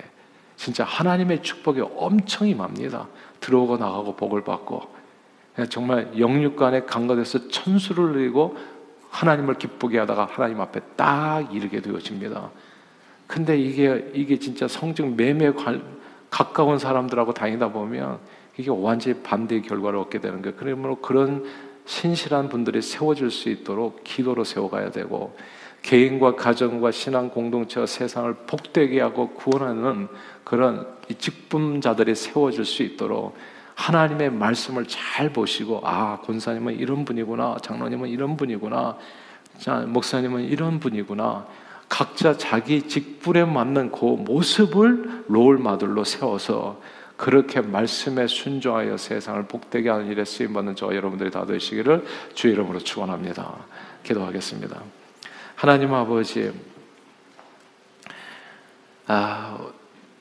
진짜 0.56 0.82
하나님의 0.82 1.42
축복이 1.42 1.82
엄청 1.96 2.48
임합니다. 2.48 3.06
들어오고 3.40 3.76
나가고 3.76 4.16
복을 4.16 4.44
받고 4.44 4.80
정말 5.68 6.18
영육간에 6.18 6.84
강가돼서 6.84 7.48
천수를 7.48 8.12
누리고 8.12 8.56
하나님을 9.10 9.58
기쁘게 9.58 9.98
하다가 9.98 10.30
하나님 10.32 10.62
앞에 10.62 10.80
딱 10.96 11.54
이르게 11.54 11.82
되어집니다. 11.82 12.50
근데 13.26 13.58
이게 13.58 14.10
이게 14.14 14.38
진짜 14.38 14.66
성적 14.66 15.06
매매 15.14 15.52
가까운 16.30 16.78
사람들하고 16.78 17.34
다니다 17.34 17.70
보면 17.70 18.20
이게 18.56 18.70
완전히 18.70 19.20
반대의 19.22 19.62
결과를 19.62 19.98
얻게 19.98 20.20
되는 20.20 20.42
거예요. 20.42 20.56
그러므로 20.56 20.96
그런 20.96 21.44
신실한 21.86 22.48
분들이 22.48 22.80
세워질 22.80 23.30
수 23.30 23.48
있도록 23.50 24.04
기도로 24.04 24.44
세워가야 24.44 24.90
되고 24.90 25.36
개인과 25.82 26.36
가정과 26.36 26.92
신앙 26.92 27.28
공동체와 27.28 27.86
세상을 27.86 28.32
복되게 28.46 29.00
하고 29.00 29.30
구원하는 29.30 30.08
그런 30.42 30.86
직분자들이 31.18 32.14
세워질 32.14 32.64
수 32.64 32.82
있도록 32.82 33.36
하나님의 33.74 34.30
말씀을 34.30 34.86
잘 34.86 35.32
보시고 35.32 35.80
아 35.84 36.20
권사님은 36.22 36.78
이런 36.78 37.04
분이구나 37.04 37.56
장로님은 37.60 38.08
이런 38.08 38.36
분이구나 38.36 38.96
자 39.58 39.80
목사님은 39.80 40.44
이런 40.44 40.80
분이구나 40.80 41.46
각자 41.88 42.36
자기 42.36 42.82
직분에 42.82 43.44
맞는 43.44 43.92
그 43.92 44.04
모습을 44.04 45.24
롤 45.28 45.58
마들로 45.58 46.04
세워서 46.04 46.80
그렇게 47.16 47.60
말씀에 47.60 48.26
순종하여 48.26 48.96
세상을 48.96 49.44
복되게 49.44 49.88
하는 49.88 50.08
일에 50.08 50.24
쓰임 50.24 50.52
받는 50.52 50.74
저 50.74 50.94
여러분들이 50.94 51.30
다 51.30 51.46
되시기를 51.46 52.04
주 52.34 52.48
이름으로 52.48 52.80
축원합니다. 52.80 53.56
기도하겠습니다. 54.02 54.82
하나님 55.54 55.94
아버지 55.94 56.52
아 59.06 59.58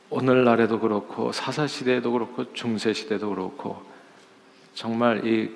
오늘날에도 0.10 0.80
그렇고 0.80 1.32
사사 1.32 1.66
시대에도 1.66 2.12
그렇고 2.12 2.54
중세 2.54 2.94
시대도 2.94 3.30
그렇고 3.30 3.82
정말 4.76 5.26
이 5.26 5.52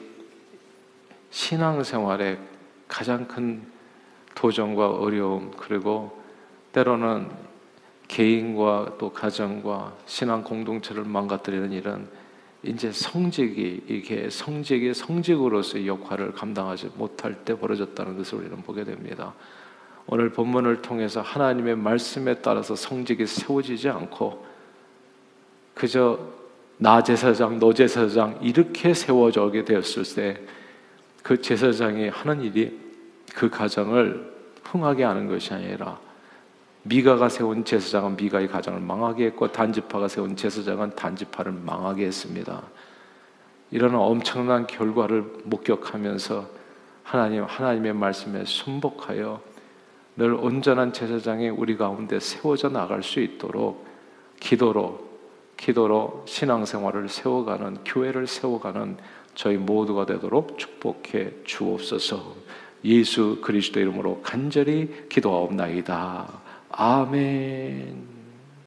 신앙 1.29 1.83
생활의 1.83 2.39
가장 2.87 3.27
큰 3.27 3.63
도전과 4.33 4.89
어려움 4.89 5.51
그리고 5.57 6.23
때로는 6.71 7.46
개인과 8.07 8.95
또 8.97 9.11
가정과 9.11 9.93
신앙 10.05 10.43
공동체를 10.43 11.03
망가뜨리는 11.03 11.71
일은 11.71 12.07
이제 12.63 12.91
성직이 12.91 13.81
이게 13.87 14.29
성직의 14.29 14.93
성직으로서의 14.93 15.87
역할을 15.87 16.33
감당하지 16.33 16.91
못할 16.95 17.35
때 17.45 17.57
벌어졌다는 17.57 18.17
것을 18.17 18.39
우리는 18.39 18.57
보게 18.63 18.83
됩니다. 18.83 19.33
오늘 20.07 20.31
본문을 20.31 20.81
통해서 20.81 21.21
하나님의 21.21 21.75
말씀에 21.75 22.35
따라서 22.35 22.75
성직이 22.75 23.25
세워지지 23.25 23.89
않고 23.89 24.45
그저 25.73 26.19
나 26.77 27.03
제사장, 27.03 27.59
너 27.59 27.73
제사장 27.73 28.39
이렇게 28.41 28.93
세워져게 28.93 29.65
되었을 29.65 30.03
때 30.15 30.57
그 31.27 31.41
제사장이 31.41 32.07
하는 32.07 32.41
일이 32.41 32.79
그 33.35 33.49
가정을 33.49 34.33
흥하게 34.63 35.03
하는 35.03 35.27
것이 35.27 35.53
아니라 35.53 35.99
미가가 36.87 37.29
세운 37.29 37.65
제사장은 37.65 38.15
미가의 38.15 38.47
가정을 38.47 38.79
망하게 38.79 39.25
했고 39.27 39.51
단지파가 39.51 40.07
세운 40.07 40.35
제사장은 40.35 40.95
단지파를 40.95 41.51
망하게 41.51 42.05
했습니다. 42.05 42.63
이런 43.71 43.95
엄청난 43.95 44.65
결과를 44.65 45.25
목격하면서 45.43 46.47
하나님 47.03 47.43
하나님의 47.43 47.93
말씀에 47.93 48.45
순복하여 48.45 49.41
늘 50.15 50.33
온전한 50.33 50.93
제사장이 50.93 51.49
우리 51.49 51.77
가운데 51.77 52.19
세워져 52.19 52.69
나갈 52.69 53.03
수 53.03 53.19
있도록 53.19 53.85
기도로 54.39 55.05
기도로 55.57 56.23
신앙생활을 56.27 57.09
세워가는 57.09 57.83
교회를 57.83 58.27
세워가는 58.27 58.97
저희 59.35 59.57
모두가 59.57 60.05
되도록 60.05 60.57
축복해 60.57 61.43
주옵소서. 61.43 62.35
예수 62.85 63.39
그리스도 63.41 63.79
이름으로 63.79 64.21
간절히 64.21 65.07
기도하옵나이다. 65.09 66.46
아멘. 66.69 68.16